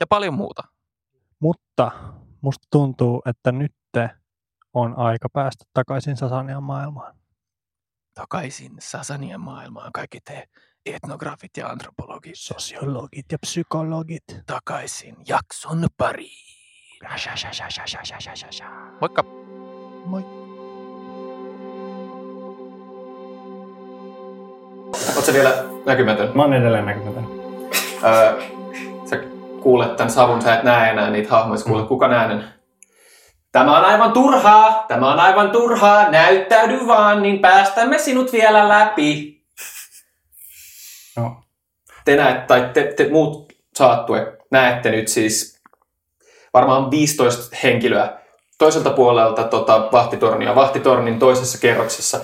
Ja 0.00 0.06
paljon 0.06 0.34
muuta. 0.34 0.62
Mutta 1.38 1.90
musta 2.40 2.66
tuntuu, 2.70 3.22
että 3.26 3.52
nyt 3.52 3.74
on 4.74 4.98
aika 4.98 5.28
päästä 5.28 5.64
takaisin 5.74 6.16
Sasanian 6.16 6.62
maailmaan. 6.62 7.16
Takaisin 8.14 8.72
Sasanian 8.80 9.40
maailmaan 9.40 9.92
kaikki 9.92 10.20
te 10.20 10.48
etnografit 10.86 11.56
ja 11.56 11.68
antropologit. 11.68 12.34
Sosiologit 12.36 13.26
ja 13.32 13.38
psykologit. 13.38 14.24
Takaisin 14.46 15.16
jakson 15.28 15.86
pariin. 15.96 16.61
Moikka! 19.00 19.24
Moi. 20.04 20.22
Oletko 25.16 25.32
vielä 25.32 25.64
näkymätön? 25.86 26.30
Mä 26.34 26.42
oon 26.42 26.52
edelleen 26.54 26.86
näkymätön. 26.86 27.26
Öö, 28.04 28.42
sä 29.10 29.16
kuulet 29.62 29.96
tämän 29.96 30.10
savun, 30.10 30.42
sä 30.42 30.54
et 30.54 30.62
näe 30.62 30.90
enää 30.90 31.10
niitä 31.10 31.30
hahmoja, 31.30 31.58
sä 31.58 31.64
kuulet 31.64 31.88
kukan 31.88 32.12
äänen. 32.12 32.44
Tämä 33.52 33.78
on 33.78 33.84
aivan 33.84 34.12
turhaa, 34.12 34.84
tämä 34.88 35.12
on 35.12 35.20
aivan 35.20 35.50
turhaa, 35.50 36.10
näyttäydy 36.10 36.86
vaan, 36.86 37.22
niin 37.22 37.38
päästämme 37.38 37.98
sinut 37.98 38.32
vielä 38.32 38.68
läpi. 38.68 39.42
No. 41.16 41.42
Te 42.04 42.16
näet, 42.16 42.46
tai 42.46 42.70
te, 42.74 42.94
te 42.96 43.08
muut 43.08 43.52
saattue 43.74 44.38
näette 44.50 44.90
nyt 44.90 45.08
siis 45.08 45.61
varmaan 46.54 46.90
15 46.90 47.56
henkilöä 47.62 48.18
toiselta 48.58 48.90
puolelta 48.90 49.44
tota, 49.44 49.88
vahtitornia. 49.92 50.54
Vahtitornin 50.54 51.18
toisessa 51.18 51.58
kerroksessa 51.58 52.20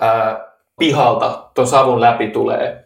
ää, 0.00 0.46
pihalta 0.78 1.50
tuon 1.54 1.66
savun 1.66 2.00
läpi 2.00 2.30
tulee 2.30 2.84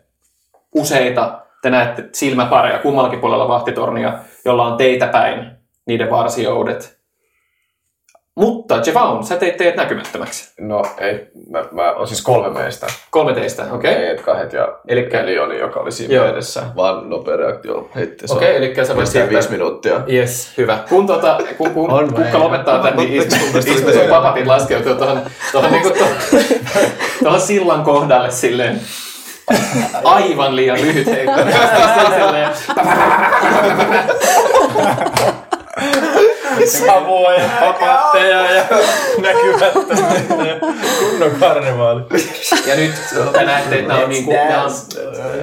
useita, 0.74 1.40
te 1.62 1.70
näette 1.70 2.08
silmäpareja 2.12 2.78
kummallakin 2.78 3.20
puolella 3.20 3.48
vahtitornia, 3.48 4.18
jolla 4.44 4.66
on 4.66 4.76
teitä 4.76 5.06
päin 5.06 5.50
niiden 5.86 6.10
varsioudet. 6.10 6.98
Mutta 8.36 8.80
Jevaun, 8.86 9.24
sä 9.24 9.36
teit 9.36 9.56
teet 9.56 9.76
näkymättömäksi. 9.76 10.52
No 10.60 10.82
ei, 10.98 11.26
mä, 11.50 11.64
mä 11.72 11.92
on 11.92 12.06
siis 12.08 12.22
kolme 12.22 12.60
meistä. 12.60 12.86
Kolme 13.10 13.32
teistä, 13.34 13.62
okei. 13.72 13.92
Okay. 13.92 14.04
Ei, 14.04 14.16
kahdet 14.18 14.52
ja 14.52 14.68
Elikkä- 14.88 15.20
Elioni, 15.20 15.58
joka 15.58 15.80
oli 15.80 15.92
siinä 15.92 16.14
Joo. 16.14 16.26
edessä. 16.28 16.62
Vaan 16.76 17.10
nopea 17.10 17.36
reaktio 17.36 17.76
Okei, 18.30 18.56
on- 18.56 18.62
eli 18.62 18.74
sä 18.86 18.96
voit 18.96 19.06
siirtää- 19.08 19.30
viisi 19.32 19.50
minuuttia. 19.50 20.00
Yes, 20.12 20.52
hyvä. 20.58 20.78
Kun, 20.88 21.06
tota, 21.06 21.38
kun, 21.58 21.70
kun 21.70 21.90
On 21.90 22.14
kukka 22.14 22.38
lopettaa 22.38 22.78
tämän, 22.82 22.96
niin 22.96 23.12
istu, 23.22 23.34
istu 23.58 23.92
sun 23.92 24.08
papatin 24.10 24.48
laskeutua 24.48 24.94
tuohon, 24.94 25.20
tuohon, 25.52 25.72
niin 25.72 25.82
kuin 25.82 25.94
tuohon 27.22 27.40
sillan 27.40 27.82
kohdalle 27.82 28.30
silleen 28.30 28.80
aivan 30.04 30.56
liian 30.56 30.80
lyhyt 30.82 31.06
heitto. 31.06 31.40
Samoja 36.66 37.48
papatteja 37.60 38.54
ja 38.54 38.64
näkymättömyyttä 39.22 40.34
ja 40.34 40.60
kunnon 40.98 41.30
karnevaali. 41.40 42.02
Ja 42.66 42.76
nyt 42.76 42.94
te 43.32 43.44
näette, 43.44 43.78
että 43.78 43.88
nämä 43.88 44.04
on, 44.04 44.08
niin 44.08 44.24
kuin, 44.24 44.36
nämä 44.36 44.64
on, 44.64 44.70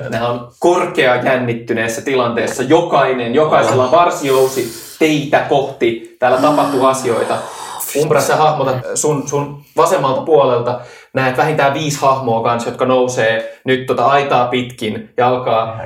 nämä 0.10 0.28
on 0.28 0.52
korkea 0.60 1.16
jännittyneessä 1.16 2.02
tilanteessa. 2.02 2.64
Jokainen, 2.64 3.36
jokaisella 3.36 3.84
on 3.84 3.92
varsijousi 3.92 4.72
teitä 5.00 5.40
kohti. 5.50 6.16
Täällä 6.20 6.38
tapahtuu 6.38 6.86
asioita. 6.86 7.38
Umbra, 8.02 8.22
sä 8.22 8.36
hahmotat 8.36 8.76
sun, 8.96 9.28
sun 9.28 9.62
vasemmalta 9.78 10.22
puolelta. 10.22 10.80
Näet 11.14 11.38
vähintään 11.38 11.74
viisi 11.74 12.02
hahmoa 12.02 12.44
kanssa, 12.44 12.70
jotka 12.70 12.86
nousee 12.86 13.60
nyt 13.66 13.86
tota 13.86 14.06
aitaa 14.06 14.48
pitkin 14.48 15.10
ja 15.18 15.28
alkaa 15.28 15.80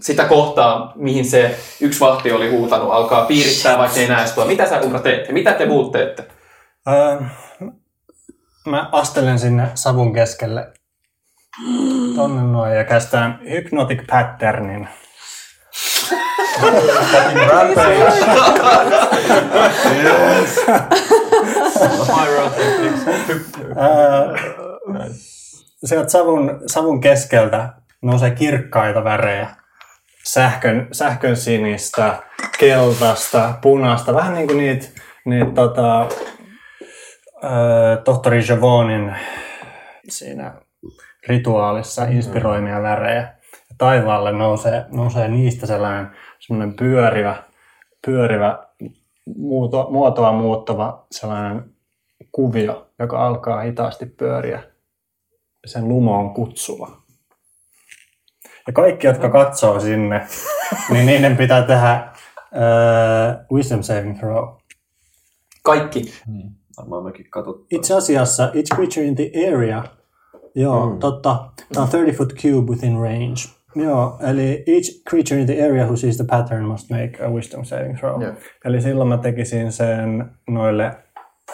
sitä 0.00 0.24
kohtaa, 0.24 0.92
mihin 0.94 1.24
se 1.24 1.58
yksi 1.80 2.00
vahti 2.00 2.32
oli 2.32 2.50
huutanut, 2.50 2.92
alkaa 2.92 3.24
piirittää, 3.24 3.78
vaikka 3.78 4.00
ei 4.00 4.08
näe 4.08 4.26
sua. 4.26 4.44
Mitä 4.44 4.66
sä 4.66 4.80
Umbra 4.80 5.00
teet? 5.00 5.28
Ja 5.28 5.34
mitä 5.34 5.52
te 5.52 5.66
muut 5.66 5.92
teette? 5.92 6.24
Öö, 6.88 7.20
mä 8.66 8.88
astelen 8.92 9.38
sinne 9.38 9.68
savun 9.74 10.12
keskelle 10.12 10.72
tonne 12.16 12.42
noin 12.42 12.76
ja 12.76 12.84
kästään 12.84 13.40
Hypnotic 13.50 14.06
Patternin. 14.10 14.88
Öö, 23.76 24.38
sieltä 25.84 26.08
savun, 26.08 26.60
savun 26.66 27.00
keskeltä 27.00 27.68
nousee 28.02 28.30
kirkkaita 28.30 29.04
värejä. 29.04 29.63
Sähkön, 30.24 30.88
sähkön 30.92 31.36
sinistä, 31.36 32.22
keltaista, 32.58 33.54
punaista, 33.62 34.14
vähän 34.14 34.34
niin 34.34 34.46
kuin 34.46 34.58
niitä, 34.58 34.86
niitä 35.24 35.50
tota, 35.50 36.08
tohtori 38.04 38.42
Javonin 38.48 39.14
siinä 40.08 40.54
rituaalissa 41.28 42.04
inspiroimia 42.04 42.82
värejä. 42.82 43.20
Ja 43.52 43.76
taivaalle 43.78 44.32
nousee, 44.32 44.84
nousee 44.90 45.28
niistä 45.28 45.66
sellainen 45.66 46.10
semmoinen 46.38 46.76
pyörivä, 46.76 47.42
pyörivä 48.06 48.66
muoto, 49.36 49.88
muotoa 49.90 50.32
muuttava 50.32 51.06
sellainen 51.10 51.64
kuvio, 52.32 52.90
joka 52.98 53.26
alkaa 53.26 53.60
hitaasti 53.60 54.06
pyöriä. 54.06 54.62
Sen 55.66 55.88
lumo 55.88 56.18
on 56.18 56.34
kutsuva. 56.34 57.03
Ja 58.66 58.72
kaikki, 58.72 59.06
jotka 59.06 59.28
katsoo 59.28 59.80
sinne, 59.80 60.26
niin 60.90 61.06
niiden 61.06 61.36
pitää 61.36 61.62
tehdä 61.62 62.12
uh, 62.52 63.56
wisdom 63.56 63.82
saving 63.82 64.18
throw. 64.18 64.48
Kaikki. 65.62 66.12
Varmaan 66.76 67.04
mekin 67.04 67.30
katsottiin. 67.30 67.80
Itse 67.80 67.94
asiassa, 67.94 68.44
each 68.54 68.74
creature 68.74 69.06
in 69.06 69.14
the 69.14 69.30
area, 69.52 69.84
joo, 70.54 70.90
mm. 70.90 70.98
totta, 70.98 71.50
tämä 71.72 71.84
on 71.84 71.90
30 71.90 72.18
foot 72.18 72.34
cube 72.34 72.70
within 72.70 73.00
range. 73.00 73.54
Joo, 73.76 74.18
eli 74.30 74.64
each 74.66 75.02
creature 75.10 75.40
in 75.40 75.46
the 75.46 75.64
area 75.64 75.84
who 75.84 75.96
sees 75.96 76.16
the 76.16 76.24
pattern 76.24 76.64
must 76.64 76.90
make 76.90 77.24
a 77.24 77.30
wisdom 77.30 77.64
saving 77.64 77.98
throw. 77.98 78.22
Joo. 78.22 78.32
Eli 78.64 78.80
silloin 78.80 79.08
mä 79.08 79.18
tekisin 79.18 79.72
sen 79.72 80.24
noille, 80.48 80.96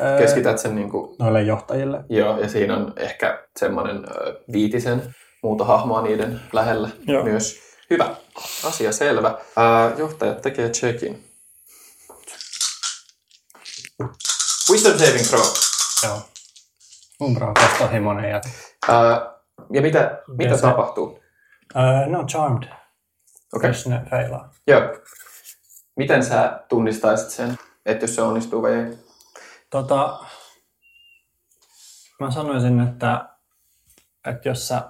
ää, 0.01 0.19
Keskität 0.19 0.59
sen 0.59 0.75
niin 0.75 0.91
kuin 0.91 1.17
noille 1.19 1.43
johtajille. 1.43 2.05
Joo, 2.09 2.39
ja 2.39 2.49
siinä 2.49 2.77
on 2.77 2.93
ehkä 2.97 3.45
semmoinen 3.59 4.05
viitisen 4.53 5.03
muuta 5.43 5.65
hahmoa 5.65 6.03
niiden 6.03 6.41
lähellä 6.53 6.89
Joo. 7.07 7.25
myös. 7.25 7.61
Hyvä. 7.91 8.17
Asia 8.65 8.93
selvä. 8.93 9.39
Ää, 9.57 9.93
johtajat 9.97 10.43
tekee 10.43 10.71
checkin. 10.71 11.27
Wisdom 14.71 14.99
saving 14.99 15.27
throw. 15.27 15.45
Joo. 16.05 16.23
Umbra 17.23 17.47
on 17.49 17.55
kostohimoinen 17.55 18.31
ja 18.31 18.41
Ää, 18.89 19.33
ja 19.73 19.83
mitä, 19.83 20.23
mitä 20.39 20.55
se- 20.57 20.63
tapahtuu? 20.63 21.07
uh, 21.75 22.11
no 22.11 22.25
charmed, 22.27 22.69
Okei. 23.53 23.71
jos 23.71 23.87
ne 23.87 24.01
feilaa. 24.11 24.53
Joo. 24.67 24.81
Miten 25.97 26.25
sä 26.25 26.61
tunnistaisit 26.69 27.31
sen, 27.31 27.59
että 27.87 28.05
jos 28.05 28.15
se 28.15 28.23
onnistuu 28.23 28.63
vai 28.63 28.73
ei? 28.75 28.99
Tota, 29.71 30.25
mä 32.21 32.31
sanoisin, 32.31 32.81
että, 32.81 33.29
että 34.27 34.49
jos, 34.49 34.69
sä, 34.69 34.89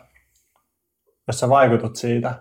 jos 1.30 1.40
sä 1.40 1.48
vaikutut 1.48 1.96
siitä, 1.96 2.34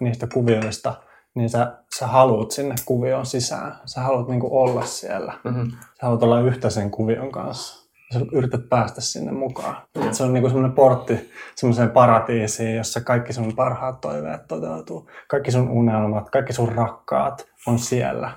niistä 0.00 0.26
kuvioista, 0.34 0.94
niin 1.34 1.50
sä, 1.50 1.76
sä 1.98 2.06
haluat 2.06 2.50
sinne 2.50 2.74
kuvioon 2.84 3.26
sisään. 3.26 3.76
Sä 3.84 4.00
haluat 4.00 4.28
niinku 4.28 4.58
olla 4.58 4.84
siellä. 4.84 5.32
Mm-hmm. 5.44 5.70
Sä 5.70 6.02
haluat 6.02 6.22
olla 6.22 6.40
yhtä 6.40 6.70
sen 6.70 6.90
kuvion 6.90 7.32
kanssa. 7.32 7.88
Sä 8.14 8.20
yrität 8.32 8.68
päästä 8.68 9.00
sinne 9.00 9.32
mukaan. 9.32 9.76
Et 10.06 10.14
se 10.14 10.22
on 10.22 10.32
niinku 10.32 10.48
semmoinen 10.48 10.72
portti 10.72 11.32
semmoiseen 11.54 11.90
paratiisiin, 11.90 12.76
jossa 12.76 13.00
kaikki 13.00 13.32
sun 13.32 13.56
parhaat 13.56 14.00
toiveet 14.00 14.46
toteutuu. 14.48 15.10
Kaikki 15.28 15.50
sun 15.50 15.68
unelmat, 15.68 16.30
kaikki 16.30 16.52
sun 16.52 16.72
rakkaat 16.72 17.46
on 17.66 17.78
siellä. 17.78 18.32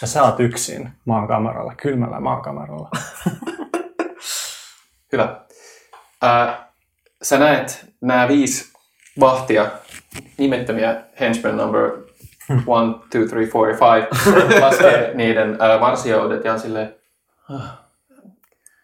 Ja 0.00 0.06
sä 0.06 0.22
oot 0.22 0.40
yksin 0.40 0.90
maankameralla, 1.04 1.74
kylmällä 1.74 2.20
maankameralla. 2.20 2.90
Hyvä. 5.12 5.44
Ää, 6.22 6.72
sä 7.22 7.38
näet 7.38 7.86
nämä 8.00 8.28
viisi 8.28 8.71
vahtia, 9.20 9.70
nimettömiä 10.38 11.02
henchman 11.20 11.56
number 11.56 11.90
one, 12.66 12.94
two, 13.10 13.26
three, 13.28 13.46
four 13.46 13.68
ja 13.68 13.76
five, 13.76 14.08
laskee 14.64 15.10
niiden 15.14 15.56
ää, 15.60 15.80
varsioudet 15.80 16.44
ja 16.44 16.52
on 16.52 16.60
silleen, 16.60 16.94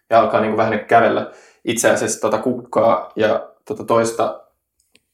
Ja 0.09 0.19
alkaa 0.19 0.41
niin 0.41 0.51
kuin 0.51 0.57
vähän 0.57 0.79
kävellä 0.79 1.31
itse 1.65 1.91
asiassa 1.91 2.21
tota 2.21 2.37
kukkaa 2.37 3.11
ja 3.15 3.47
tota 3.65 3.83
toista, 3.83 4.41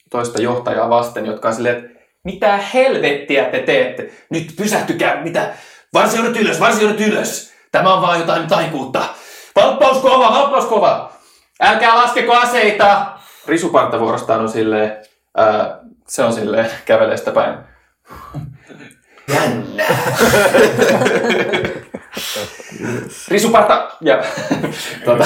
toista 0.09 0.41
johtajaa 0.41 0.89
vasten, 0.89 1.25
jotka 1.25 1.47
on 1.47 1.55
silleen, 1.55 1.77
että 1.77 1.99
mitä 2.23 2.57
helvettiä 2.57 3.45
te 3.45 3.59
teette? 3.59 4.09
Nyt 4.29 4.53
pysähtykää, 4.57 5.23
mitä? 5.23 5.53
Varsijoudut 5.93 6.37
ylös, 6.37 6.59
varsijoudut 6.59 7.01
ylös. 7.01 7.53
Tämä 7.71 7.93
on 7.93 8.01
vaan 8.01 8.19
jotain 8.19 8.47
taikuutta. 8.47 9.03
Valppaus 9.55 9.97
kova, 9.97 10.31
valppaus 10.31 10.65
kova. 10.65 11.11
Älkää 11.61 11.95
laskeko 11.95 12.33
aseita. 12.33 13.14
Risuparta 13.47 13.99
vuorostaan 13.99 14.41
on 14.41 14.49
silleen, 14.49 14.97
ää, 15.37 15.79
se 16.07 16.23
on 16.23 16.33
silleen, 16.33 16.69
kävelee 16.85 17.17
sitä 17.17 17.31
päin. 17.31 17.57
Jännää. 19.27 19.97
Risuparta 23.27 23.89
ja 24.01 24.23
tuota, 25.05 25.25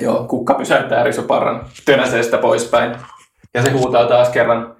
joo, 0.00 0.24
kukka 0.24 0.54
pysäyttää 0.54 1.04
risuparran, 1.04 1.66
tönäsee 1.84 2.22
sitä 2.22 2.38
poispäin. 2.38 2.96
Ja 3.54 3.62
se 3.62 3.70
huutaa 3.70 4.08
taas 4.08 4.28
kerran. 4.28 4.76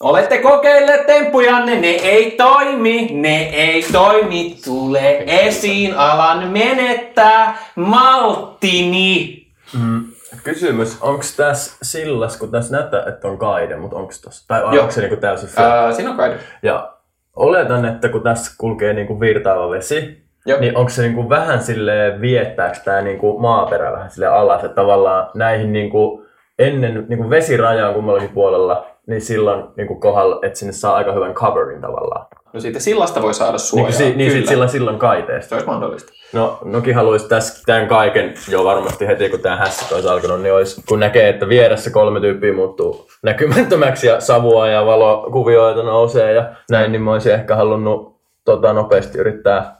Olette 0.00 0.38
kokeilleet 0.38 1.06
temppujanne, 1.06 1.80
ne 1.80 1.88
ei 1.88 2.30
toimi, 2.30 3.08
ne 3.12 3.42
ei 3.42 3.82
toimi, 3.92 4.58
tule 4.64 5.24
esiin, 5.26 5.94
alan 5.94 6.48
menettää 6.48 7.58
malttini. 7.76 9.46
Mm. 9.78 10.09
Kysymys, 10.44 11.02
onko 11.02 11.24
tässä 11.36 11.78
sillas, 11.82 12.36
kun 12.36 12.50
tässä 12.50 12.76
näyttää, 12.76 13.04
että 13.06 13.28
on 13.28 13.38
kaide, 13.38 13.76
mutta 13.76 13.96
onko 13.96 14.12
tässä? 14.24 14.44
Tai 14.48 14.78
onko 14.78 14.90
se 14.90 15.00
niinku 15.00 15.16
täysin 15.16 15.48
Ää, 15.56 15.92
siinä 15.92 16.10
on 16.10 16.16
kaide. 16.16 16.34
Ja 16.62 16.92
oletan, 17.36 17.84
että 17.84 18.08
kun 18.08 18.22
tässä 18.22 18.54
kulkee 18.58 18.92
niinku 18.92 19.20
virtaava 19.20 19.70
vesi, 19.70 20.24
Joo. 20.46 20.60
niin 20.60 20.76
onko 20.76 20.90
se 20.90 21.02
niinku 21.02 21.28
vähän 21.28 21.62
sille 21.62 22.16
viettääkö 22.20 22.78
tämä 22.84 23.00
niinku 23.00 23.38
maaperä 23.38 23.92
vähän 23.92 24.10
sille 24.10 24.26
alas, 24.26 24.64
että 24.64 24.74
tavallaan 24.74 25.30
näihin 25.34 25.72
niinku 25.72 26.26
ennen 26.58 27.06
niinku 27.08 27.30
vesirajaan 27.30 27.94
kummallakin 27.94 28.30
puolella, 28.30 28.86
niin 29.06 29.20
silloin 29.20 29.64
niinku 29.76 29.94
kohdalla, 29.94 30.38
että 30.42 30.58
sinne 30.58 30.72
saa 30.72 30.94
aika 30.96 31.12
hyvän 31.12 31.34
coverin 31.34 31.80
tavallaan. 31.80 32.26
No 32.52 32.60
siitä 32.60 32.80
sillasta 32.80 33.22
voi 33.22 33.34
saada 33.34 33.52
Niin, 33.52 33.58
suojaa. 33.60 33.84
kuin 33.86 33.94
si- 33.96 34.04
niin 34.04 34.30
Kyllä. 34.30 34.40
sit 34.40 34.48
sillä 34.48 34.68
silloin 34.68 34.98
kaiteesta. 34.98 35.48
Se 35.48 35.54
olisi 35.54 35.66
mahdollista. 35.66 36.12
No, 36.32 36.58
Noki 36.64 36.92
haluaisi 36.92 37.28
tässä 37.28 37.62
tämän 37.66 37.88
kaiken 37.88 38.34
jo 38.48 38.64
varmasti 38.64 39.06
heti, 39.06 39.28
kun 39.28 39.40
tämä 39.40 39.56
hässät 39.56 39.92
olisi 39.92 40.08
alkanut, 40.08 40.42
niin 40.42 40.54
olisi, 40.54 40.82
kun 40.88 41.00
näkee, 41.00 41.28
että 41.28 41.48
vieressä 41.48 41.90
kolme 41.90 42.20
tyyppiä 42.20 42.52
muuttuu 42.52 43.06
näkymättömäksi 43.22 44.06
ja 44.06 44.20
savua 44.20 44.68
ja 44.68 44.86
valokuvioita 44.86 45.82
nousee 45.82 46.32
ja 46.32 46.44
näin, 46.70 46.92
niin 46.92 47.02
mä 47.02 47.12
olisin 47.12 47.32
ehkä 47.32 47.56
halunnut 47.56 48.20
tota, 48.44 48.72
nopeasti 48.72 49.18
yrittää 49.18 49.76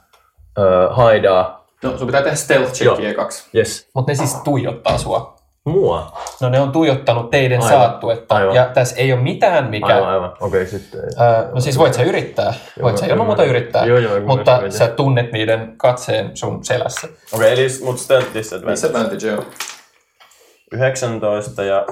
ö, 0.57 0.61
haidaa. 0.89 1.65
No, 1.83 1.97
sun 1.97 2.07
pitää 2.07 2.21
tehdä 2.21 2.35
stealth 2.35 2.71
checkia 2.73 3.09
ekaksi. 3.09 3.49
Yes. 3.57 3.89
Mutta 3.95 4.11
ne 4.11 4.15
siis 4.15 4.35
tuijottaa 4.43 4.97
sua. 4.97 5.35
Mua? 5.65 6.17
No 6.41 6.49
ne 6.49 6.59
on 6.59 6.71
tuijottanut 6.71 7.29
teidän 7.29 7.61
Aivan. 7.63 7.69
saattuetta. 7.79 8.35
Aivan. 8.35 8.55
Ja 8.55 8.65
tässä 8.65 8.95
ei 8.95 9.13
ole 9.13 9.21
mitään 9.21 9.69
mikä... 9.69 9.95
Aivan, 9.95 10.09
aivan. 10.09 10.29
Okei, 10.39 10.61
okay, 10.61 10.65
sitten. 10.65 11.01
Ää, 11.17 11.49
no 11.53 11.61
siis 11.61 11.77
voit 11.77 11.93
sä 11.93 12.03
yrittää. 12.03 12.53
Voit 12.81 12.97
sä 12.97 13.05
mä- 13.05 13.11
ilman 13.11 13.25
muuta 13.25 13.43
yrittää. 13.43 13.85
Joo, 13.85 13.97
joo, 13.97 14.19
mä 14.19 14.25
mutta 14.25 14.57
yritän. 14.57 14.77
sä 14.77 14.87
tunnet 14.87 15.31
niiden 15.31 15.73
katseen 15.77 16.37
sun 16.37 16.65
selässä. 16.65 17.07
Okei, 17.07 17.53
okay, 17.53 17.63
eli 17.65 17.67
mut 17.83 17.99
stealth 17.99 18.33
disadvantage. 18.33 18.71
Disadvantage, 18.71 19.27
joo. 19.27 19.45
19 20.71 21.63
ja 21.63 21.85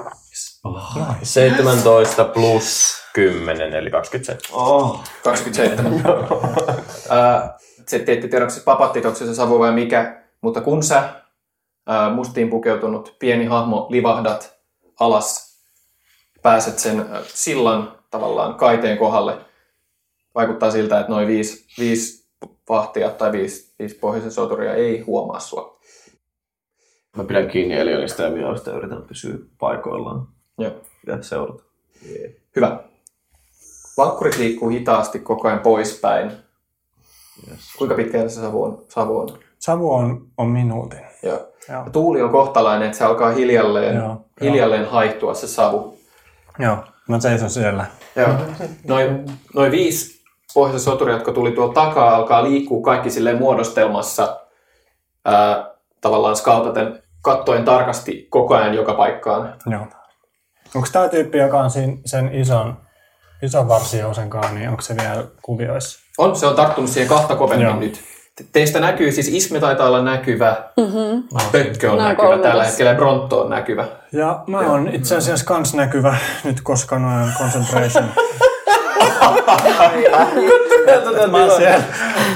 17 1.23 2.23
plus 2.23 2.97
10, 3.13 3.73
eli 3.73 3.91
27. 3.91 4.41
Oh. 4.51 5.03
27. 5.23 6.01
Ää, 7.09 7.57
se 7.87 7.99
te 7.99 8.11
ette 8.13 8.27
tiedä, 8.27 8.45
onko 8.45 8.55
se 8.55 8.63
papatti, 8.63 8.99
onko 8.99 9.19
se 9.19 9.25
se 9.25 9.33
savu 9.33 9.59
vai 9.59 9.71
mikä, 9.71 10.21
mutta 10.41 10.61
kun 10.61 10.83
sä 10.83 11.03
ää, 11.89 12.09
mustiin 12.09 12.49
pukeutunut 12.49 13.15
pieni 13.19 13.45
hahmo 13.45 13.87
livahdat 13.89 14.59
alas, 14.99 15.59
pääset 16.41 16.79
sen 16.79 16.99
ää, 16.99 17.21
sillan 17.27 17.99
tavallaan 18.11 18.55
kaiteen 18.55 18.97
kohdalle, 18.97 19.37
vaikuttaa 20.35 20.71
siltä, 20.71 20.99
että 20.99 21.11
noin 21.11 21.27
viisi, 21.27 21.65
viisi 21.79 22.29
vahtia 22.69 23.09
tai 23.09 23.31
viisi, 23.31 23.73
viisi 23.79 23.95
pohjoisen 23.95 24.31
soturia 24.31 24.73
ei 24.73 24.99
huomaa 24.99 25.39
sua. 25.39 25.79
Mä 27.17 27.23
pidän 27.23 27.47
kiinni 27.47 27.75
Elionista 27.75 28.23
ja 28.23 28.29
Mioista 28.29 28.69
ja 28.69 28.77
yritän 28.77 29.03
pysyä 29.03 29.37
paikoillaan 29.57 30.27
Joo. 30.57 30.71
ja 31.07 31.23
seurata. 31.23 31.63
Hyvä. 32.55 32.83
Vankkurit 33.97 34.37
liikkuu 34.37 34.69
hitaasti 34.69 35.19
koko 35.19 35.47
ajan 35.47 35.59
poispäin. 35.59 36.31
Kuinka 37.77 37.95
pitkällä 37.95 38.29
se 38.29 38.41
savu 38.41 38.63
on? 38.63 38.85
Savu 38.89 39.19
on? 39.19 39.39
Savu 39.59 39.93
on, 39.93 40.27
on 40.37 40.47
minuutin. 40.47 41.01
Joo. 41.23 41.49
Joo. 41.69 41.83
Ja 41.85 41.91
tuuli 41.91 42.21
on 42.21 42.29
kohtalainen, 42.29 42.85
että 42.85 42.97
se 42.97 43.05
alkaa 43.05 43.29
hiljalleen, 43.31 43.95
Joo, 43.95 44.25
hiljalleen 44.41 44.89
haihtua 44.89 45.33
se 45.33 45.47
savu. 45.47 45.97
Joo, 46.59 46.77
mä 47.07 47.19
seison 47.19 47.49
siellä. 47.49 47.85
Joo. 48.15 48.29
Noin, 48.87 49.25
noin 49.55 49.71
viisi 49.71 50.21
pohjoisen 50.53 50.79
soturia, 50.79 51.15
jotka 51.15 51.31
tuli 51.31 51.51
tuolta 51.51 51.85
takaa, 51.85 52.15
alkaa 52.15 52.43
liikkua 52.43 52.83
kaikki 52.83 53.09
silleen 53.09 53.37
muodostelmassa 53.37 54.39
ää, 55.25 55.69
tavallaan 56.01 56.35
skautaten, 56.35 57.03
kattoen 57.21 57.65
tarkasti 57.65 58.27
koko 58.29 58.55
ajan 58.55 58.73
joka 58.73 58.93
paikkaan. 58.93 59.53
Joo. 59.65 59.87
Onko 60.75 60.87
tämä 60.91 61.09
tyyppi, 61.09 61.37
joka 61.37 61.59
on 61.59 61.69
siinä, 61.69 61.97
sen 62.05 62.35
ison, 62.35 62.77
ison 63.41 63.67
varsiousen 63.67 64.29
kanssa, 64.29 64.53
niin 64.53 64.69
onko 64.69 64.81
se 64.81 64.95
vielä 64.95 65.23
kuvioissa? 65.41 65.99
On, 66.17 66.35
se 66.35 66.47
on 66.47 66.55
tarttunut 66.55 66.89
siihen 66.89 67.09
kahta 67.09 67.35
kovemmin 67.35 67.67
Joo. 67.67 67.79
nyt. 67.79 68.03
Te- 68.39 68.45
Teistä 68.51 68.79
näkyy, 68.79 69.11
siis 69.11 69.27
Isme 69.27 69.59
taitaa 69.59 69.87
olla 69.87 70.01
näkyvä, 70.01 70.55
Mm-hmm. 70.77 71.23
Pökkö 71.51 71.91
on 71.91 71.97
Näin 71.97 72.09
näkyvä 72.09 72.27
kolme 72.27 72.43
tällä 72.43 72.55
tässä. 72.55 72.69
hetkellä 72.69 72.91
ja 72.91 72.95
Bronto 72.97 73.41
on 73.41 73.49
näkyvä. 73.49 73.85
Ja 74.11 74.43
mä 74.47 74.59
oon 74.59 74.87
itse 74.87 75.15
asiassa 75.17 75.45
kans 75.45 75.73
näkyvä 75.73 76.17
nyt, 76.43 76.61
koska 76.61 76.99
noin 76.99 77.33
concentration. 77.37 78.05
mä, 81.31 81.37
oon 81.45 81.57
siellä, 81.57 81.83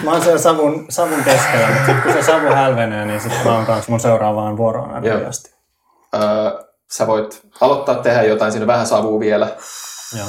mä 0.03 0.11
oon 0.11 0.21
siellä 0.21 0.39
savun, 0.39 0.85
savun 0.89 1.23
keskellä, 1.23 1.67
mutta 1.67 1.85
sit 1.85 2.03
kun 2.03 2.13
se 2.13 2.21
savu 2.21 2.47
hälvenee, 2.47 3.05
niin 3.05 3.21
sit 3.21 3.31
mä 3.45 3.55
oon 3.55 3.65
kans 3.65 3.87
mun 3.87 3.99
seuraavaan 3.99 4.57
vuoroon 4.57 4.91
aina 4.91 5.27
asti. 5.27 5.53
Öö, 6.15 6.21
sä 6.91 7.07
voit 7.07 7.41
aloittaa 7.61 7.95
tehdä 7.95 8.23
jotain, 8.23 8.51
siinä 8.51 8.67
vähän 8.67 8.87
savua 8.87 9.19
vielä. 9.19 9.47
Joo. 10.17 10.27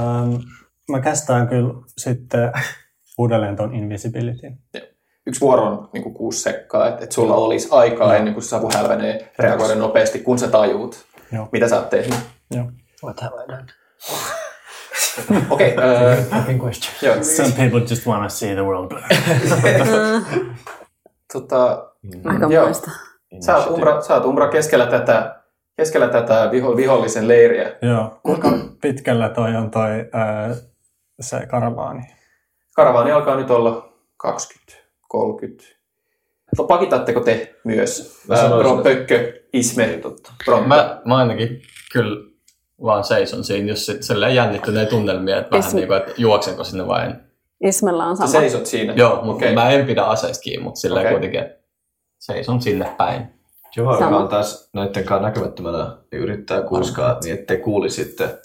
Um, 0.00 0.40
mä 0.90 1.00
kästään 1.00 1.48
kyllä 1.48 1.74
sitten 1.98 2.52
uudelleen 3.18 3.56
ton 3.56 3.74
invisibility. 3.74 4.46
Yksi 5.26 5.40
vuoro 5.40 5.62
on 5.62 5.88
niin 5.92 6.02
kuin 6.02 6.14
kuusi 6.14 6.40
sekkaa, 6.40 6.88
että 6.88 7.04
et 7.04 7.12
sulla 7.12 7.34
olisi 7.34 7.68
aikaa 7.70 8.16
ennen 8.16 8.34
kuin 8.34 8.44
se 8.44 8.48
savu 8.48 8.70
hälvenee 8.74 9.32
reagoida 9.38 9.74
nopeasti, 9.74 10.18
kun 10.18 10.38
sä 10.38 10.48
tajuut, 10.48 11.04
Joo. 11.32 11.48
mitä 11.52 11.68
sä 11.68 11.76
oot 11.76 11.90
tehnyt. 11.90 12.18
Joo. 12.50 12.64
What 13.04 13.20
have 13.20 13.44
I 13.44 13.48
done? 13.48 13.66
Okei, 15.50 15.74
okay, 15.74 16.58
question. 16.58 16.94
joo. 17.02 17.24
Some 17.24 17.52
people 17.56 17.80
just 17.80 18.06
wanna 18.06 18.28
see 18.28 18.54
the 18.54 18.62
world. 18.62 18.92
Tota, 21.32 21.92
Aika 22.24 22.46
joo. 22.50 22.64
muista. 22.64 22.90
Sä 23.40 23.56
oot 23.56 23.70
Umbra, 23.70 24.00
sä 24.00 24.14
oot 24.14 24.24
Umbra 24.24 24.48
keskellä 24.48 24.86
tätä, 24.86 25.42
keskellä 25.76 26.08
tätä 26.08 26.48
viho, 26.52 26.76
vihollisen 26.76 27.28
leiriä. 27.28 27.72
Joo. 27.82 28.20
Kuinka 28.22 28.48
pitkällä 28.82 29.28
toi 29.28 29.56
on 29.56 29.70
toi 29.70 29.90
ää, 30.12 30.54
se 31.20 31.46
karavaani? 31.46 32.02
Karavaani 32.74 33.12
alkaa 33.12 33.36
nyt 33.36 33.50
olla 33.50 33.92
20, 34.16 34.72
30. 35.08 35.64
No, 36.58 36.64
pakitatteko 36.64 37.20
te 37.20 37.54
myös? 37.64 38.22
Mä 38.28 38.34
Ää, 38.34 38.40
sanoisin, 38.42 38.72
Bron, 38.72 38.82
Pökkö, 38.82 39.32
Isme, 39.52 40.00
Bronto. 40.44 40.68
Mä, 40.68 41.00
mä 41.04 41.16
ainakin 41.16 41.62
kyllä 41.92 42.30
vaan 42.82 43.04
seison 43.04 43.44
siinä, 43.44 43.68
jos 43.68 43.86
sit 43.86 44.02
silleen 44.02 44.34
jännittyneen 44.34 44.86
tunnelmia, 44.86 45.38
että 45.38 45.50
vähän 45.50 45.68
Ismi- 45.70 45.74
niin 45.76 45.86
kuin, 45.88 45.96
että 45.98 46.12
juoksenko 46.16 46.64
sinne 46.64 46.86
vai 46.86 47.04
en. 47.06 47.24
Ismellä 47.64 48.06
on 48.06 48.16
Sä 48.16 48.26
sama. 48.26 48.40
seisot 48.40 48.66
siinä. 48.66 48.92
Joo, 48.96 49.16
mutta 49.16 49.30
Okei. 49.44 49.54
mä 49.54 49.70
en 49.70 49.86
pidä 49.86 50.02
aseista 50.02 50.42
kiinni, 50.42 50.64
mutta 50.64 50.80
silleen 50.80 51.06
Okei. 51.06 51.12
kuitenkin, 51.12 51.40
että 51.40 51.64
seison 52.18 52.62
sinne 52.62 52.94
päin. 52.98 53.26
Joha, 53.76 53.92
joka 53.94 54.06
on 54.16 54.28
taas 54.28 54.70
näiden 54.72 55.04
kanssa 55.04 55.26
näkymättömänä, 55.28 55.96
niin 56.12 56.22
yrittää 56.22 56.62
kuiskaa 56.62 57.18
niin, 57.24 57.34
ettei 57.34 57.58
kuulisitte. 57.58 58.38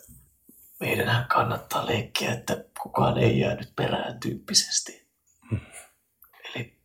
Meidän 0.79 1.25
kannattaa 1.27 1.85
leikkiä, 1.85 2.31
että 2.31 2.63
kukaan 2.81 3.17
ei 3.17 3.39
jäänyt 3.39 3.75
perään 3.75 4.19
tyyppisesti. 4.19 5.09
Eli 6.45 6.79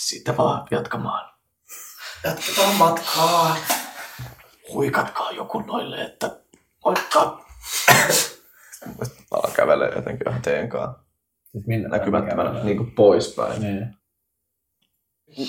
siitä 0.00 0.36
vaan 0.36 0.66
jatkamaan. 0.70 1.34
Jatketaan 2.24 2.74
matkaa. 2.74 3.56
Huikatkaa 4.72 5.30
joku 5.30 5.60
noille, 5.60 6.02
että 6.02 6.40
moikka. 6.84 7.44
Ala 9.30 9.50
kävelee 9.56 9.92
jotenkin 9.94 10.28
ihan 10.28 10.42
teen 10.42 10.68
kanssa 10.68 11.08
Siis 11.52 11.66
minne 11.66 11.88
näkymättömänä 11.88 12.64
niin 12.64 12.76
kuin 12.76 12.90
poispäin. 12.90 13.62
Niin. 13.62 13.94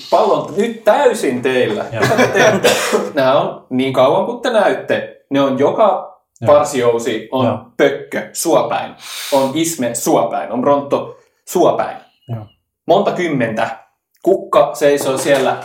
Pallon 0.10 0.54
nyt 0.58 0.84
täysin 0.84 1.42
teillä. 1.42 1.86
Mitä 1.92 2.16
te 2.18 2.28
teette? 2.28 2.70
Nämä 3.14 3.40
on 3.40 3.68
niin 3.70 3.94
kauan 3.94 4.26
kuin 4.26 4.42
te 4.42 4.50
näytte. 4.50 5.26
Ne 5.30 5.42
on 5.42 5.60
joka 5.60 6.09
varsiousi 6.48 7.30
on 7.32 7.46
Joo. 7.46 7.58
Pökkö 7.78 8.30
suopäin. 8.34 8.96
On 9.32 9.52
Isme 9.54 9.96
suopäin. 9.96 10.52
On 10.52 10.62
Bronto 10.62 11.18
suopäin. 11.48 11.98
Joo. 12.28 12.46
Monta 12.88 13.12
kymmentä 13.12 13.78
Kukka 14.22 14.76
seisoo 14.76 15.18
siellä, 15.18 15.64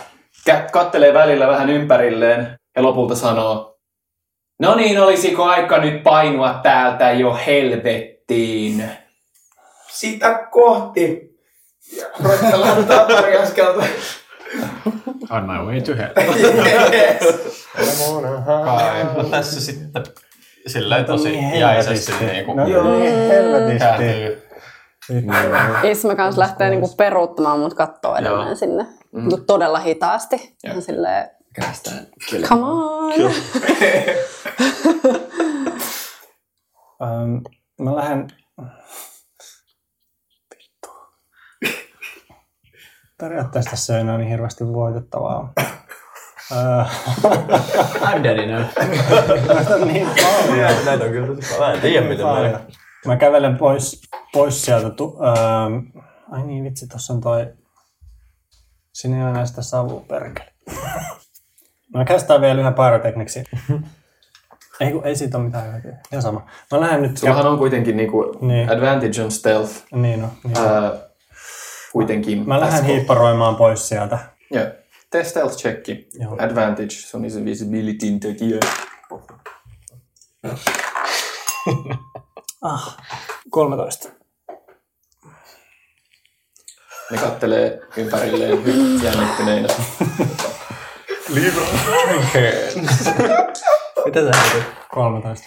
kattelee 0.73 1.15
välillä 1.15 1.47
vähän 1.47 1.71
ympärilleen 1.71 2.59
ja 2.77 2.83
lopulta 2.83 3.15
sanoo, 3.15 3.79
no 4.59 4.75
niin, 4.75 5.03
olisiko 5.03 5.45
aika 5.45 5.79
nyt 5.79 6.03
painua 6.03 6.61
täältä 6.63 7.13
jo 7.13 7.39
helvettiin? 7.47 8.91
Sitä 9.89 10.49
kohti. 10.51 11.35
Ja 11.97 12.07
askelta. 13.43 13.85
On 15.31 15.45
my 15.47 15.59
way 15.67 15.81
to 15.81 15.93
hell. 15.97 16.13
yes. 16.93 17.57
Tässä 19.31 19.61
sitten 19.61 20.03
silleen 20.67 21.05
tosi 21.05 21.33
tosi 21.33 21.59
jäisesti. 21.61 22.13
niinku 22.33 22.55
No 22.55 22.67
joo, 22.69 22.99
niin 22.99 23.15
helvetisti. 23.15 23.79
kääntyy. 23.79 24.43
Isma 25.83 26.15
kanssa 26.15 26.41
lähtee 26.41 26.71
niinku 26.71 26.89
peruuttamaan 26.97 27.59
mut 27.59 27.75
kattoo 27.75 28.17
edelleen 28.17 28.47
Joo. 28.47 28.57
sinne. 28.57 28.87
Mm. 29.13 29.29
Todella 29.47 29.79
hitaasti. 29.79 30.57
Joo. 30.65 30.75
Ja 30.75 30.81
silleen, 30.81 31.31
Kästään 31.55 32.07
come 32.49 32.63
on. 32.65 33.13
Ähm, 37.03 37.37
mä 37.85 37.97
lähden... 37.97 38.29
Vittu. 40.51 40.89
Periaatteessa 43.21 43.71
tässä 43.71 43.95
ei 43.95 44.01
enää 44.01 44.19
niin 44.19 44.31
hirveästi 44.31 44.67
voitettavaa. 44.67 45.53
Äh, 46.53 46.91
I'm. 48.01 48.23
Näitä 49.55 49.75
on 49.75 49.89
niin 49.89 50.09
paljon. 50.09 50.85
Näitä 50.85 51.05
on 51.05 51.11
kyllä 51.11 51.27
tosi 51.27 51.55
paljon. 51.55 51.69
Mä 51.69 51.75
en 51.75 51.81
tiedä 51.81 52.09
miten 52.09 52.27
mä... 52.27 52.61
Mä 53.07 53.17
kävelen 53.17 53.57
pois, 53.57 54.03
pois 54.33 54.65
sieltä. 54.65 54.91
Tu, 54.91 55.19
ähm, 55.23 56.03
ai 56.31 56.43
niin, 56.43 56.65
vitsi, 56.65 56.87
tossa 56.89 57.13
on 57.13 57.21
toi... 57.21 57.47
Siinä 58.93 59.17
ei 59.17 59.23
ole 59.23 59.31
enää 59.31 59.47
sitä 59.47 59.63
savua, 59.63 60.05
perkele. 60.09 60.53
Mä 61.95 62.05
kästään 62.05 62.41
vielä 62.41 62.61
yhden 62.61 62.75
pyrotekniksi. 62.75 63.45
Ei, 64.81 64.93
kun 64.93 65.05
ei 65.07 65.17
siitä 65.17 65.39
ole 65.39 65.45
mitään 65.47 65.73
hyötyä. 65.73 65.97
Ihan 66.13 66.23
sama. 66.23 66.47
Mä 66.73 66.81
lähden 66.81 67.03
nyt... 67.03 67.19
Sullahan 67.19 67.47
on 67.47 67.59
kuitenkin 67.59 67.97
niinku 67.97 68.39
Niin. 68.41 68.71
advantage 68.73 69.23
on 69.23 69.31
stealth. 69.31 69.73
Niin 69.93 70.23
no. 70.23 70.29
Niin. 70.45 70.59
Ää, 70.59 70.93
kuitenkin. 71.93 72.49
Mä 72.49 72.61
lähden 72.61 72.85
hiipparoimaan 72.85 73.57
pois 73.57 73.89
sieltä. 73.89 74.19
Joo. 74.51 74.67
Tee 75.11 75.25
stealth 75.25 75.57
checki. 75.57 76.09
Joo. 76.15 76.37
Advantage, 76.39 76.91
se 76.91 77.17
on 77.17 77.31
se 77.31 77.45
visibilityn 77.45 78.21
tekijä. 78.21 78.61
Ah, 82.63 82.97
13. 83.51 84.09
Ne 87.11 87.19
kattelee 87.19 87.81
ympärilleen 87.97 88.59
jännittyneinä. 89.03 89.69
Mitä 94.05 94.21
sä 94.21 94.31
teet? 94.53 94.67
13. 94.91 95.45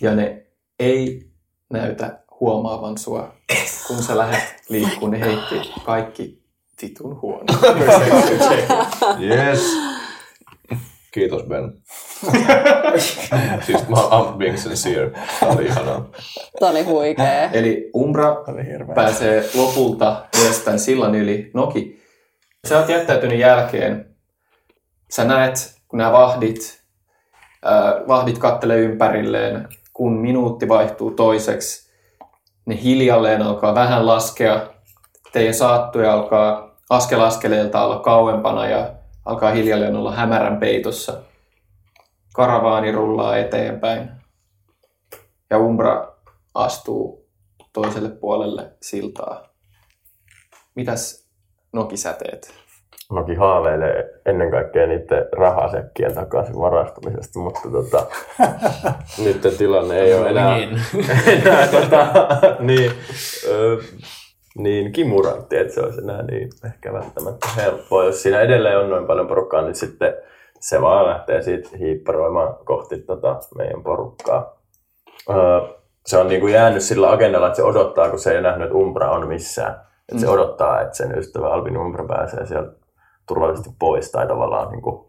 Ja 0.00 0.14
ne 0.14 0.46
ei 0.78 1.30
näytä 1.70 2.24
huomaavan 2.40 2.98
sua. 2.98 3.34
Kun 3.86 4.02
sä 4.02 4.18
lähdet 4.18 4.62
liikkuun, 4.68 5.10
ne 5.10 5.20
heitti 5.20 5.72
kaikki 5.84 6.42
vitun 6.82 7.20
huono. 7.22 7.44
Yes. 9.20 9.76
Kiitos 11.12 11.42
Ben. 11.42 11.72
siis 13.66 13.88
mä 13.88 13.96
I'm 13.96 14.36
being 14.36 14.56
sincere. 14.56 15.10
Tää 15.40 15.48
oli 15.48 15.64
ihanaa. 15.64 16.08
Tää 16.60 16.70
oli 16.70 16.82
huikee. 16.82 17.50
Eli 17.52 17.90
Umbra 17.96 18.36
pääsee 18.94 19.50
lopulta 19.54 20.26
myös 20.42 20.58
tämän 20.58 20.78
sillan 20.78 21.14
yli. 21.14 21.50
Noki, 21.54 22.02
sä 22.68 22.78
oot 22.78 22.88
jättäytynyt 22.88 23.38
jälkeen. 23.38 24.16
Sä 25.10 25.24
näet, 25.24 25.76
kun 25.88 25.98
nämä 25.98 26.12
vahdit, 26.12 26.82
äh, 27.66 28.08
vahdit 28.08 28.38
kattelee 28.38 28.78
ympärilleen, 28.78 29.68
kun 29.92 30.12
minuutti 30.12 30.68
vaihtuu 30.68 31.10
toiseksi, 31.10 31.85
ne 32.66 32.82
hiljalleen 32.82 33.42
alkaa 33.42 33.74
vähän 33.74 34.06
laskea. 34.06 34.66
Teidän 35.32 35.54
saattuja 35.54 36.12
alkaa 36.12 36.76
askel 36.90 37.20
askeleelta 37.20 37.84
olla 37.84 37.98
kauempana 37.98 38.66
ja 38.66 38.92
alkaa 39.24 39.50
hiljalleen 39.50 39.96
olla 39.96 40.12
hämärän 40.12 40.60
peitossa. 40.60 41.22
Karavaani 42.34 42.92
rullaa 42.92 43.36
eteenpäin. 43.36 44.10
Ja 45.50 45.58
Umbra 45.58 46.12
astuu 46.54 47.28
toiselle 47.72 48.08
puolelle 48.08 48.72
siltaa. 48.82 49.48
Mitäs 50.74 51.26
Noki 51.72 51.96
sä 51.96 52.12
teet? 52.12 52.65
Noki 53.12 53.34
haaveilee 53.34 54.20
ennen 54.26 54.50
kaikkea 54.50 54.86
niiden 54.86 55.28
rahasekkien 55.38 56.14
takaisin 56.14 56.58
varastamisesta, 56.60 57.38
mutta 57.38 57.60
tota, 57.72 58.06
nyt 59.24 59.54
tilanne 59.58 60.00
ei 60.00 60.14
ole 60.14 60.28
enää, 60.30 60.56
Niin. 60.56 60.78
enää 61.42 61.66
tota, 61.66 62.06
niin, 62.60 62.90
ö, 63.48 63.76
niin 64.58 64.92
kimurantti, 64.92 65.56
että 65.56 65.74
se 65.74 65.80
olisi 65.80 66.00
enää 66.00 66.22
niin 66.22 66.48
ehkä 66.66 66.92
välttämättä 66.92 67.48
helppoa. 67.56 68.04
Jos 68.04 68.22
siinä 68.22 68.40
edelleen 68.40 68.78
on 68.78 68.90
noin 68.90 69.06
paljon 69.06 69.28
porukkaa, 69.28 69.62
niin 69.62 69.74
sitten 69.74 70.14
se 70.60 70.80
vaan 70.80 71.06
lähtee 71.06 71.42
siitä 71.42 71.68
hiipparoimaan 71.78 72.56
kohti 72.64 72.98
tota 72.98 73.36
meidän 73.58 73.82
porukkaa. 73.82 74.56
Ö, 75.30 75.34
se 76.06 76.18
on 76.18 76.28
niinku 76.28 76.46
jäänyt 76.46 76.82
sillä 76.82 77.10
agendalla, 77.10 77.46
että 77.46 77.56
se 77.56 77.62
odottaa, 77.62 78.08
kun 78.10 78.18
se 78.18 78.32
ei 78.34 78.42
nähnyt, 78.42 78.66
että 78.66 78.78
Umbra 78.78 79.10
on 79.10 79.28
missään. 79.28 79.80
Että 80.08 80.20
se 80.20 80.26
Mm. 80.26 80.32
odottaa, 80.32 80.80
että 80.80 80.96
sen 80.96 81.18
ystävä 81.18 81.48
Albin 81.52 81.76
Umbra 81.76 82.04
pääsee 82.06 82.46
sieltä 82.46 82.72
turvallisesti 83.28 83.70
pois 83.78 84.10
tai 84.10 84.26
tavallaan 84.26 84.70
niin 84.72 84.82
kuin 84.82 85.06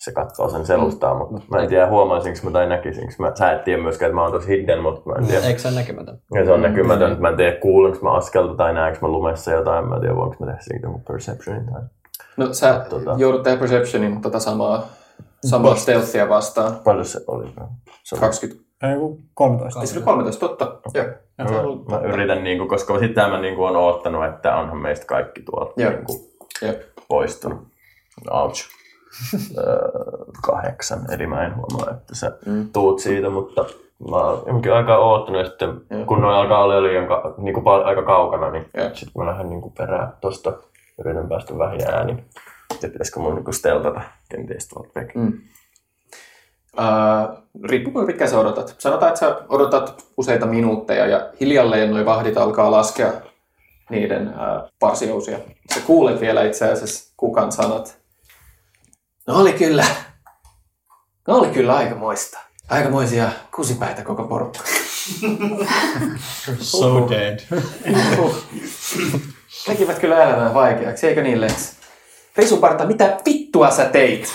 se 0.00 0.12
katsoo 0.12 0.48
sen 0.48 0.66
selustaa, 0.66 1.14
mutta 1.14 1.40
mä 1.50 1.62
en 1.62 1.68
tiedä 1.68 1.88
huomaisinko 1.88 2.38
mä 2.44 2.50
tai 2.50 2.68
näkisinkö 2.68 3.14
mä. 3.18 3.32
Sä 3.34 3.52
et 3.52 3.64
tiedä 3.64 3.82
myöskään, 3.82 4.08
että 4.08 4.14
mä 4.14 4.22
oon 4.22 4.32
tosi 4.32 4.48
hidden, 4.48 4.82
mutta 4.82 5.10
mä 5.10 5.14
en 5.18 5.26
tiedä. 5.26 5.46
Eikö 5.46 5.58
se 5.58 5.68
ole 5.68 5.76
näkymätön? 5.76 6.18
Ja 6.34 6.44
se 6.44 6.52
on 6.52 6.62
näkymätön, 6.62 7.10
että 7.10 7.22
mä 7.22 7.28
en 7.28 7.36
tiedä 7.36 7.56
kuulenko 7.56 7.98
mä 8.02 8.12
askelta 8.12 8.54
tai 8.54 8.74
näenkö 8.74 8.98
mä 9.02 9.08
lumessa 9.08 9.52
jotain, 9.52 9.88
mä 9.88 9.94
en 9.94 10.00
tiedä 10.00 10.16
voinko 10.16 10.36
mä 10.40 10.46
tehdä 10.46 10.60
siitä 10.60 10.86
jonkun 10.86 11.04
perceptionin 11.04 11.66
tai... 11.72 11.82
No 12.36 12.52
sä 12.52 12.86
Tota- 12.88 13.14
joudut 13.20 13.42
tehdä 13.42 13.56
perceptionin 13.58 14.20
tota 14.20 14.38
samaa, 14.40 14.86
samaa 15.44 15.74
stealthia 15.74 16.28
vastaan. 16.28 16.76
Paljon 16.84 17.04
se 17.04 17.20
oli? 17.26 17.52
Se 18.04 18.14
oli- 18.14 18.20
20. 18.20 18.70
Ei 18.82 18.98
kun 18.98 19.18
13. 19.34 19.80
Ei 19.80 19.86
se 19.86 19.96
oli 19.98 20.04
13, 20.04 20.40
totta. 20.48 20.72
Joo. 20.94 21.06
Mä, 21.90 21.96
mä 21.96 22.06
yritän, 22.12 22.44
niin 22.44 22.58
kuin, 22.58 22.68
koska 22.68 22.98
sitä 22.98 23.28
mä 23.28 23.40
niin 23.40 23.56
kuin, 23.56 23.68
on 23.68 23.76
oottanut, 23.76 24.24
että 24.24 24.56
onhan 24.56 24.78
meistä 24.78 25.06
kaikki 25.06 25.42
tuolta 25.42 25.72
Joo. 25.76 25.90
niin 25.90 26.04
kuin, 26.04 26.18
Jep. 26.62 26.82
poistunut. 27.08 27.58
Ouch. 28.30 28.64
Öö, 29.58 29.78
kahdeksan, 30.42 31.00
eli 31.14 31.26
mä 31.26 31.46
en 31.46 31.56
huomaa, 31.56 31.90
että 31.90 32.14
sä 32.14 32.32
Mm. 32.46 32.68
tuut 32.72 33.00
siitä, 33.00 33.30
mutta 33.30 33.64
mä 34.10 34.16
oon 34.16 34.62
aikaa 34.76 34.98
oottanut 34.98 35.46
sitten 35.46 35.68
Joo. 35.90 36.04
kun 36.06 36.20
noin 36.20 36.36
alkaa 36.36 36.64
olla 36.64 36.82
liian 36.82 37.08
ka- 37.08 37.34
niin 37.38 37.54
kuin, 37.54 37.64
pal- 37.64 37.84
aika 37.84 38.02
kaukana, 38.02 38.50
niin 38.50 38.66
sitten 38.94 39.12
mä 39.22 39.26
lähden 39.30 39.48
niin 39.50 39.60
kuin 39.60 39.72
perään 39.78 40.12
tosta, 40.20 40.52
yritän 41.04 41.28
päästä 41.28 41.58
vähin 41.58 41.88
äänin. 41.94 42.24
Ja 42.82 42.88
pitäisikö 42.88 43.20
mun 43.20 43.34
niin 43.34 43.44
kuin 43.44 43.54
steltata 43.54 44.00
kenties 44.28 44.68
tuolta 44.68 44.90
veke. 45.00 45.12
Mm. 45.18 45.32
Uh, 46.78 47.38
riippuu 47.64 47.92
kuinka 47.92 48.06
pitkään 48.06 48.30
sä 48.30 48.38
odotat. 48.40 48.74
Sanotaan, 48.78 49.08
että 49.08 49.20
sä 49.20 49.36
odotat 49.48 50.04
useita 50.16 50.46
minuutteja 50.46 51.06
ja 51.06 51.30
hiljalleen 51.40 51.90
noi 51.90 52.04
vahdit 52.06 52.36
alkaa 52.38 52.70
laskea 52.70 53.12
niiden 53.90 54.28
uh, 54.28 54.70
parsiousia. 54.78 55.38
Sä 55.74 55.80
kuulet 55.80 56.20
vielä 56.20 56.44
itse 56.44 56.72
asiassa 56.72 57.12
kukan 57.16 57.52
sanat. 57.52 57.98
No 59.26 59.34
oli 59.34 59.52
kyllä. 59.52 59.84
No 61.28 61.36
oli 61.36 61.48
kyllä 61.48 61.76
aikamoista. 61.76 62.38
Aikamoisia 62.68 63.30
kusipäitä 63.54 64.02
koko 64.02 64.24
porukka. 64.24 64.60
So 66.60 67.08
dead. 67.10 67.40
Tekivät 69.66 69.98
kyllä 69.98 70.24
elämää 70.24 70.54
vaikeaksi, 70.54 71.06
eikö 71.06 71.22
niin 71.22 71.40
Lex? 71.40 71.72
Risuparta, 72.36 72.86
mitä 72.86 73.16
vittua 73.26 73.70
sä 73.70 73.84
teit? 73.84 74.34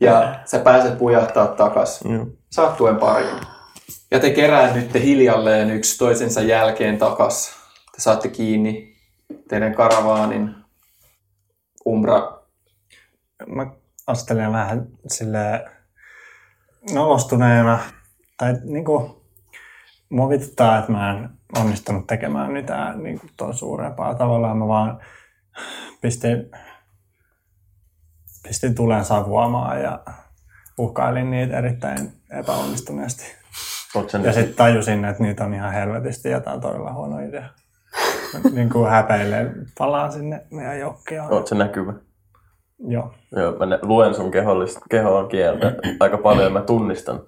ja 0.00 0.34
sä 0.44 0.58
pääset 0.58 0.98
pujahtaa 0.98 1.46
takas. 1.46 2.00
Saat 2.50 2.76
tuen 2.76 2.96
pariin. 2.96 3.55
Ja 4.10 4.20
te 4.20 4.30
keräännytte 4.30 5.00
hiljalleen 5.00 5.70
yksi 5.70 5.98
toisensa 5.98 6.40
jälkeen 6.40 6.98
takas. 6.98 7.50
Te 7.92 8.02
saatte 8.02 8.28
kiinni 8.28 8.96
teidän 9.48 9.74
karavaanin. 9.74 10.54
Umbra. 11.86 12.42
Mä 13.46 13.66
astelen 14.06 14.52
vähän 14.52 14.86
sille 15.06 15.70
nolostuneena. 16.92 17.78
Tai 18.36 18.54
niinku, 18.64 19.22
mua 20.08 20.28
vituttaa, 20.28 20.78
että 20.78 20.92
mä 20.92 21.10
en 21.10 21.30
onnistunut 21.56 22.06
tekemään 22.06 22.52
mitään 22.52 23.02
niinku 23.02 23.26
tuon 23.36 23.54
suurempaa. 23.54 24.14
Tavallaan 24.14 24.58
mä 24.58 24.68
vaan 24.68 25.00
pistin, 26.00 26.50
pistin 28.42 28.74
tulen 28.74 29.04
savuamaan 29.04 29.82
ja 29.82 30.04
uhkailin 30.78 31.30
niitä 31.30 31.58
erittäin 31.58 32.12
epäonnistuneesti. 32.30 33.45
Ja 34.24 34.32
sitten 34.32 34.56
tajusin, 34.56 35.04
että 35.04 35.22
niitä 35.22 35.44
on 35.44 35.54
ihan 35.54 35.72
helvetisti 35.72 36.34
on 36.34 36.60
todella 36.60 36.92
huono 36.92 37.18
idea. 37.18 37.44
niin 38.52 38.70
kuin 38.70 38.90
häpeilee, 38.90 39.52
palaan 39.78 40.12
sinne 40.12 40.40
meidän 40.50 40.80
jokkeaan. 40.80 41.32
Oot 41.32 41.46
se 41.46 41.54
näkyvä? 41.54 41.92
Joo. 42.78 43.14
Joo, 43.36 43.52
mä 43.52 43.78
luen 43.82 44.14
sun 44.14 44.30
kehollista, 44.30 44.80
kehoon 44.90 45.28
kieltä 45.28 45.72
aika 46.00 46.18
paljon. 46.18 46.52
Mä 46.52 46.60
tunnistan 46.60 47.20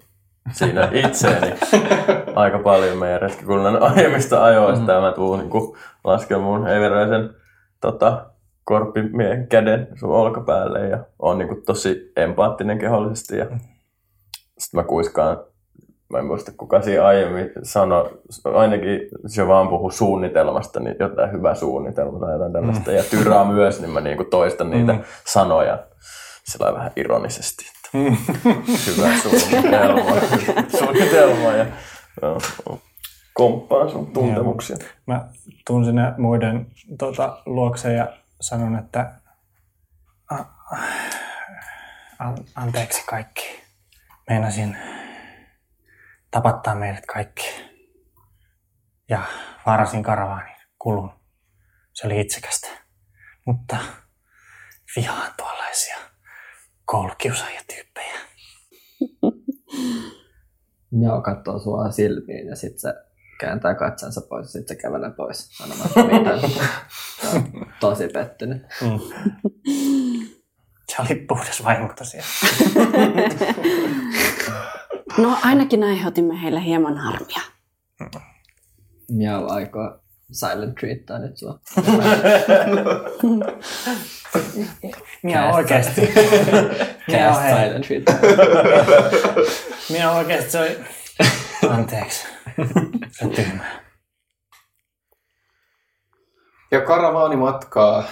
siinä 0.51 0.89
itseäni 0.93 1.53
aika 2.35 2.59
paljon 2.59 2.97
meidän 2.97 3.21
retkikunnan 3.21 3.81
aiemmista 3.81 4.43
ajoista. 4.43 4.91
Ja 4.91 5.01
mä 5.01 5.11
tuun 5.11 5.39
niin 5.39 5.49
lasken 6.03 6.41
mun 6.41 6.65
heiveräisen 6.65 7.29
tota, 7.81 8.25
korppimiehen 8.63 9.47
käden 9.47 9.87
sun 9.95 10.09
olkapäälle 10.09 10.87
ja 10.87 11.03
on 11.19 11.37
niin 11.37 11.47
kuin, 11.47 11.65
tosi 11.65 12.11
empaattinen 12.15 12.79
kehollisesti. 12.79 13.37
Ja 13.37 13.45
sitten 14.57 14.79
mä 14.79 14.83
kuiskaan, 14.83 15.37
mä 16.09 16.19
en 16.19 16.25
muista 16.25 16.51
kuka 16.57 16.81
siinä 16.81 17.05
aiemmin 17.05 17.49
sanoi, 17.63 18.19
ainakin 18.53 18.99
se 19.27 19.47
vaan 19.47 19.67
puhuu 19.67 19.91
suunnitelmasta, 19.91 20.79
niin 20.79 20.95
jotain 20.99 21.31
hyvä 21.31 21.55
suunnitelma 21.55 22.19
tai 22.19 22.33
jotain 22.33 22.53
tällaista. 22.53 22.91
Mm. 22.91 22.97
Ja 22.97 23.03
tyraa 23.03 23.45
myös, 23.45 23.81
niin 23.81 23.91
mä 23.91 24.01
niin 24.01 24.17
kuin 24.17 24.29
toistan 24.29 24.69
niitä 24.69 24.93
Mm. 24.93 25.03
sanoja 25.25 25.79
sillä 26.43 26.73
vähän 26.73 26.91
ironisesti. 26.95 27.65
Että 27.67 27.97
Mm. 27.97 28.17
hyvä 28.87 29.17
suunnitelma. 29.17 30.15
suunnitelma 30.79 31.51
ja 31.51 31.65
joo, 32.21 32.39
komppaan 33.33 33.89
sun 33.89 34.07
tuntemuksia. 34.13 34.77
Joo. 34.79 34.89
Mä 35.05 35.27
tuun 35.67 35.85
sinne 35.85 36.13
muiden 36.17 36.67
tota, 36.99 37.37
luokse 37.45 37.93
ja 37.93 38.07
sanon, 38.41 38.75
että 38.79 39.11
an, 42.19 42.35
anteeksi 42.55 43.03
kaikki. 43.05 43.61
Meinasin 44.29 44.77
tapattaa 46.31 46.75
meidät 46.75 47.05
kaikki. 47.05 47.45
Ja 49.09 49.21
varasin 49.65 50.03
karavaanin 50.03 50.55
kulun. 50.79 51.11
Se 51.93 52.07
oli 52.07 52.21
itsekästä. 52.21 52.67
Mutta 53.45 53.77
vihaan 54.95 55.31
tuollaisia 55.37 55.97
koulukiusaajatyyppejä. 56.85 58.19
Joo, 61.01 61.21
katsoo 61.21 61.59
sua 61.59 61.91
silmiin 61.91 62.47
ja 62.47 62.55
sitten 62.55 62.79
se 62.79 62.93
kääntää 63.39 63.75
katsensa 63.75 64.21
pois 64.29 64.45
ja 64.45 64.51
sitten 64.51 64.77
se 64.77 64.81
kävelee 64.81 65.11
pois 65.11 65.57
sanomatta 65.57 65.99
tosi 67.79 68.07
pettynyt. 68.07 68.61
Mm. 68.81 68.99
Se 70.89 71.01
oli 71.01 71.15
puhdas 71.15 71.63
vahinko 71.63 71.93
tosiaan. 71.93 72.27
No 75.21 75.37
ainakin 75.43 75.83
aiheutimme 75.83 76.41
heille 76.41 76.63
hieman 76.63 76.97
harmia. 76.97 77.41
Miau 79.11 79.49
aikoo 79.51 79.99
silent 80.31 80.75
treattaa 80.75 81.19
nyt 81.19 81.37
sua. 81.37 81.59
Minä 85.23 85.51
silent- 85.51 86.01
Minä 87.07 87.33
silent 87.33 87.85
treatment. 87.87 88.19
Minä 89.89 90.11
oikeasti 90.11 90.51
se 90.51 90.59
oli... 90.59 90.77
Anteeksi. 91.69 92.27
Se 93.11 93.27
tyhmä. 93.27 93.65
Ja 96.71 96.81
karavaani 96.81 97.35
matkaa 97.35 98.03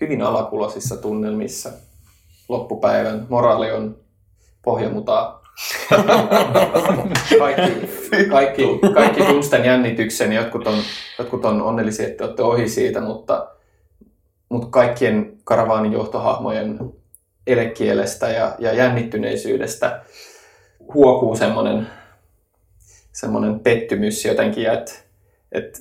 hyvin 0.00 0.22
alakuloisissa 0.22 0.96
tunnelmissa. 0.96 1.70
Loppupäivän 2.48 3.26
moraali 3.30 3.72
on 3.72 3.96
pohjamutaa. 4.62 5.42
Kaikki, 7.38 7.88
kaikki, 8.30 8.62
kaikki 8.94 9.22
tunnen 9.22 9.64
jännityksen. 9.64 10.32
Jotkut 10.32 10.66
on, 10.66 10.78
jotkut 11.18 11.44
on 11.44 11.62
onnellisia, 11.62 12.06
että 12.06 12.24
olette 12.24 12.42
ohi 12.42 12.68
siitä, 12.68 13.00
mutta, 13.00 13.48
mutta 14.48 14.68
kaikkien 14.70 15.38
karavaanin 15.44 15.92
johtohahmojen 15.92 16.92
elekielestä 17.46 18.28
ja, 18.28 18.56
ja 18.58 18.72
jännittyneisyydestä 18.72 20.02
huokuu 20.94 21.36
semmoinen, 21.36 21.86
semmoinen 23.12 23.60
pettymys 23.60 24.24
jotenkin, 24.24 24.70
että, 24.70 24.92
että 25.52 25.78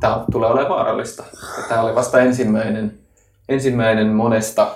tämä 0.00 0.24
tulee 0.32 0.50
olemaan 0.50 0.70
vaarallista. 0.70 1.24
Ja 1.56 1.68
Tämä 1.68 1.82
oli 1.82 1.94
vasta 1.94 2.20
ensimmäinen, 2.20 2.98
ensimmäinen 3.48 4.06
monesta 4.06 4.74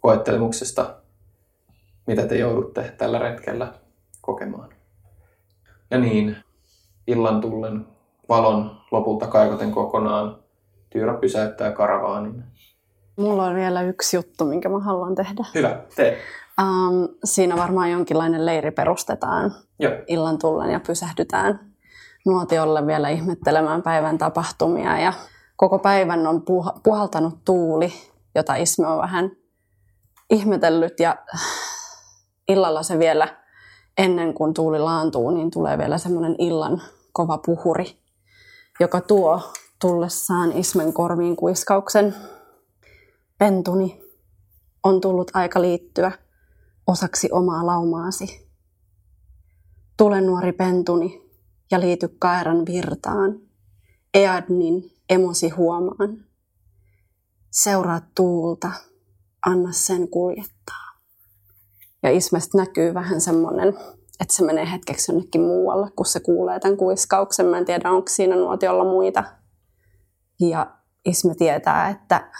koettelemuksesta, 0.00 0.94
mitä 2.06 2.26
te 2.26 2.36
joudutte 2.38 2.94
tällä 2.98 3.18
retkellä 3.18 3.72
kokemaan. 4.20 4.68
Ja 5.90 5.98
niin, 5.98 6.36
illan 7.06 7.40
tullen 7.40 7.86
valon 8.28 8.80
lopulta 8.90 9.26
kaikoten 9.26 9.72
kokonaan, 9.72 10.38
Tyyra 10.90 11.14
pysäyttää 11.14 11.72
karavaanin. 11.72 12.44
Mulla 13.16 13.44
on 13.44 13.54
vielä 13.54 13.82
yksi 13.82 14.16
juttu, 14.16 14.44
minkä 14.44 14.68
mä 14.68 14.78
haluan 14.78 15.14
tehdä. 15.14 15.44
Hyvä, 15.54 15.80
tee. 15.96 16.18
Um, 16.60 17.08
siinä 17.24 17.56
varmaan 17.56 17.90
jonkinlainen 17.90 18.46
leiri 18.46 18.70
perustetaan 18.70 19.54
Joo. 19.78 19.92
illan 20.06 20.38
tullen 20.38 20.70
ja 20.70 20.80
pysähdytään 20.86 21.72
nuotiolle 22.26 22.86
vielä 22.86 23.08
ihmettelemään 23.08 23.82
päivän 23.82 24.18
tapahtumia. 24.18 24.98
Ja 24.98 25.12
koko 25.56 25.78
päivän 25.78 26.26
on 26.26 26.42
puha- 26.42 26.80
puhaltanut 26.82 27.44
tuuli, 27.44 27.92
jota 28.34 28.54
Isme 28.54 28.86
on 28.86 28.98
vähän 28.98 29.30
ihmetellyt. 30.30 31.00
Ja 31.00 31.16
illalla 32.48 32.82
se 32.82 32.98
vielä, 32.98 33.36
ennen 33.98 34.34
kuin 34.34 34.54
tuuli 34.54 34.78
laantuu, 34.78 35.30
niin 35.30 35.50
tulee 35.50 35.78
vielä 35.78 35.98
semmoinen 35.98 36.34
illan 36.38 36.82
kova 37.12 37.38
puhuri, 37.46 38.02
joka 38.80 39.00
tuo 39.00 39.40
tullessaan 39.80 40.52
Ismen 40.52 40.92
korviin 40.92 41.36
kuiskauksen. 41.36 42.14
Pentuni, 43.38 44.00
on 44.82 45.00
tullut 45.00 45.30
aika 45.34 45.62
liittyä 45.62 46.12
osaksi 46.86 47.28
omaa 47.32 47.66
laumaasi. 47.66 48.50
Tule 49.96 50.20
nuori 50.20 50.52
pentuni 50.52 51.22
ja 51.70 51.80
liity 51.80 52.08
Kaeran 52.18 52.66
virtaan, 52.66 53.40
Eadnin 54.14 54.90
emosi 55.08 55.48
huomaan. 55.48 56.24
Seuraa 57.50 58.00
tuulta, 58.14 58.70
anna 59.46 59.72
sen 59.72 60.08
kuljettaa. 60.08 60.55
Ja 62.02 62.10
Ismestä 62.10 62.58
näkyy 62.58 62.94
vähän 62.94 63.20
semmoinen, 63.20 63.68
että 64.20 64.34
se 64.34 64.44
menee 64.44 64.70
hetkeksi 64.72 65.12
jonnekin 65.12 65.40
muualle, 65.40 65.90
kun 65.96 66.06
se 66.06 66.20
kuulee 66.20 66.60
tämän 66.60 66.76
kuiskauksen. 66.76 67.46
Mä 67.46 67.58
en 67.58 67.64
tiedä, 67.64 67.90
onko 67.90 68.08
siinä 68.08 68.36
nuotiolla 68.36 68.84
muita. 68.84 69.24
Ja 70.40 70.76
Isme 71.04 71.34
tietää, 71.34 71.88
että 71.88 72.30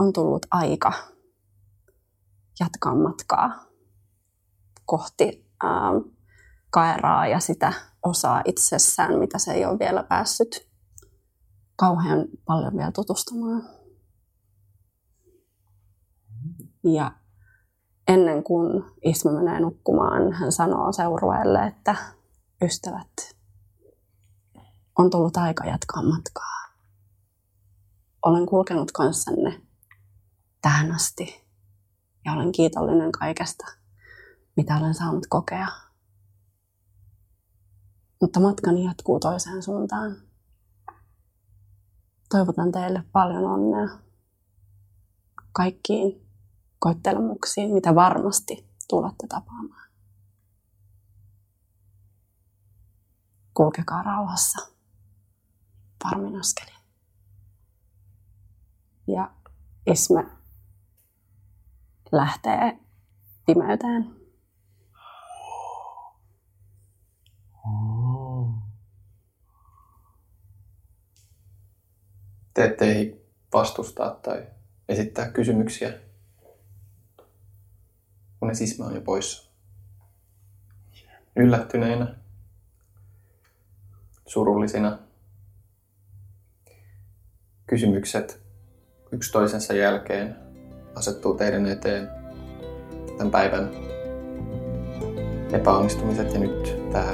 on 0.00 0.12
tullut 0.12 0.46
aika 0.50 0.92
jatkaa 2.60 2.94
matkaa 2.94 3.64
kohti 4.84 5.46
ähm, 5.64 5.96
kaeraa 6.70 7.26
ja 7.26 7.40
sitä 7.40 7.72
osaa 8.02 8.42
itsessään, 8.44 9.18
mitä 9.18 9.38
se 9.38 9.52
ei 9.52 9.64
ole 9.64 9.78
vielä 9.78 10.02
päässyt 10.02 10.68
kauhean 11.76 12.24
paljon 12.44 12.76
vielä 12.76 12.92
tutustumaan. 12.92 13.62
Ja 16.84 17.12
ennen 18.08 18.44
kuin 18.44 18.84
Isme 19.04 19.32
menee 19.32 19.60
nukkumaan, 19.60 20.32
hän 20.32 20.52
sanoo 20.52 20.92
seurueelle, 20.92 21.66
että 21.66 21.96
ystävät, 22.64 23.36
on 24.98 25.10
tullut 25.10 25.36
aika 25.36 25.64
jatkaa 25.64 26.02
matkaa. 26.02 26.62
Olen 28.22 28.46
kulkenut 28.46 28.92
kanssanne 28.92 29.60
tähän 30.62 30.92
asti 30.92 31.44
ja 32.24 32.32
olen 32.32 32.52
kiitollinen 32.52 33.12
kaikesta, 33.12 33.66
mitä 34.56 34.76
olen 34.76 34.94
saanut 34.94 35.26
kokea. 35.28 35.68
Mutta 38.20 38.40
matkani 38.40 38.84
jatkuu 38.84 39.20
toiseen 39.20 39.62
suuntaan. 39.62 40.16
Toivotan 42.28 42.72
teille 42.72 43.04
paljon 43.12 43.44
onnea 43.44 43.88
kaikkiin 45.52 46.21
koettelemuksiin, 46.82 47.74
mitä 47.74 47.94
varmasti 47.94 48.68
tulette 48.88 49.26
tapaamaan. 49.28 49.90
Kulkekaa 53.54 54.02
rauhassa 54.02 54.72
varmin 56.04 56.40
askelin. 56.40 56.80
Ja 59.06 59.30
Isme 59.86 60.26
lähtee 62.12 62.78
pimeyteen. 63.46 64.16
Te 72.54 72.64
ette 72.64 73.16
vastustaa 73.52 74.10
tai 74.10 74.46
esittää 74.88 75.30
kysymyksiä, 75.30 76.11
Isma 78.60 78.86
on 78.86 78.94
jo 78.94 79.00
poissa. 79.00 79.52
Yllättyneinä 81.36 82.14
surullisina. 84.26 84.98
Kysymykset 87.66 88.42
yksi 89.12 89.32
toisensa 89.32 89.74
jälkeen 89.74 90.36
asettuu 90.94 91.34
teidän 91.34 91.66
eteen 91.66 92.08
tämän 93.18 93.30
päivän 93.30 93.70
epäonnistumiset 95.52 96.32
ja 96.32 96.38
nyt 96.40 96.76
tämä. 96.92 97.12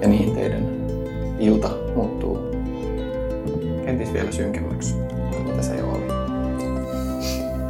Ja 0.00 0.08
niin 0.08 0.34
teidän 0.34 0.62
ilta 1.38 1.70
muuttuu 1.94 2.38
kenties 3.84 4.12
vielä 4.12 4.32
synkemmäksi, 4.32 4.94
mitä 5.46 5.62
se 5.62 5.76
jo 5.76 5.89
oli. 5.89 5.89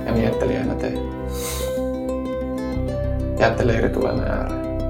Ja 0.06 0.12
miettelijänä 0.12 0.74
te 0.74 0.92
jäätte 3.38 3.66
leiritulen 3.66 4.20
ääreen. 4.20 4.80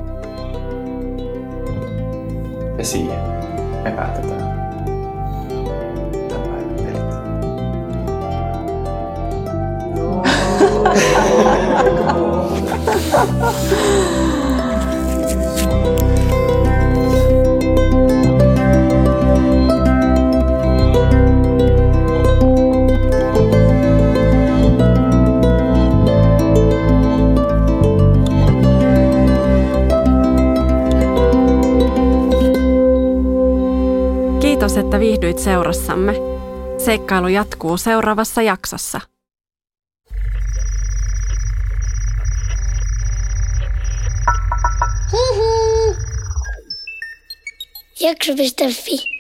Ja 2.79 2.85
siihen 2.85 3.21
me 3.85 3.91
päätetään 3.91 4.41
tämän 6.29 6.49
päivän 6.49 6.75
pelit. 6.77 7.11
Kiitos, 34.71 34.85
että 34.85 35.01
viihdyit 35.01 35.39
seurassamme. 35.39 36.15
Seikkailu 36.79 37.29
jatkuu 37.29 37.77
seuraavassa 37.77 38.43
jaksossa. 38.43 39.01
Hihi. 45.13 45.97
Jakso.fi 48.01 49.20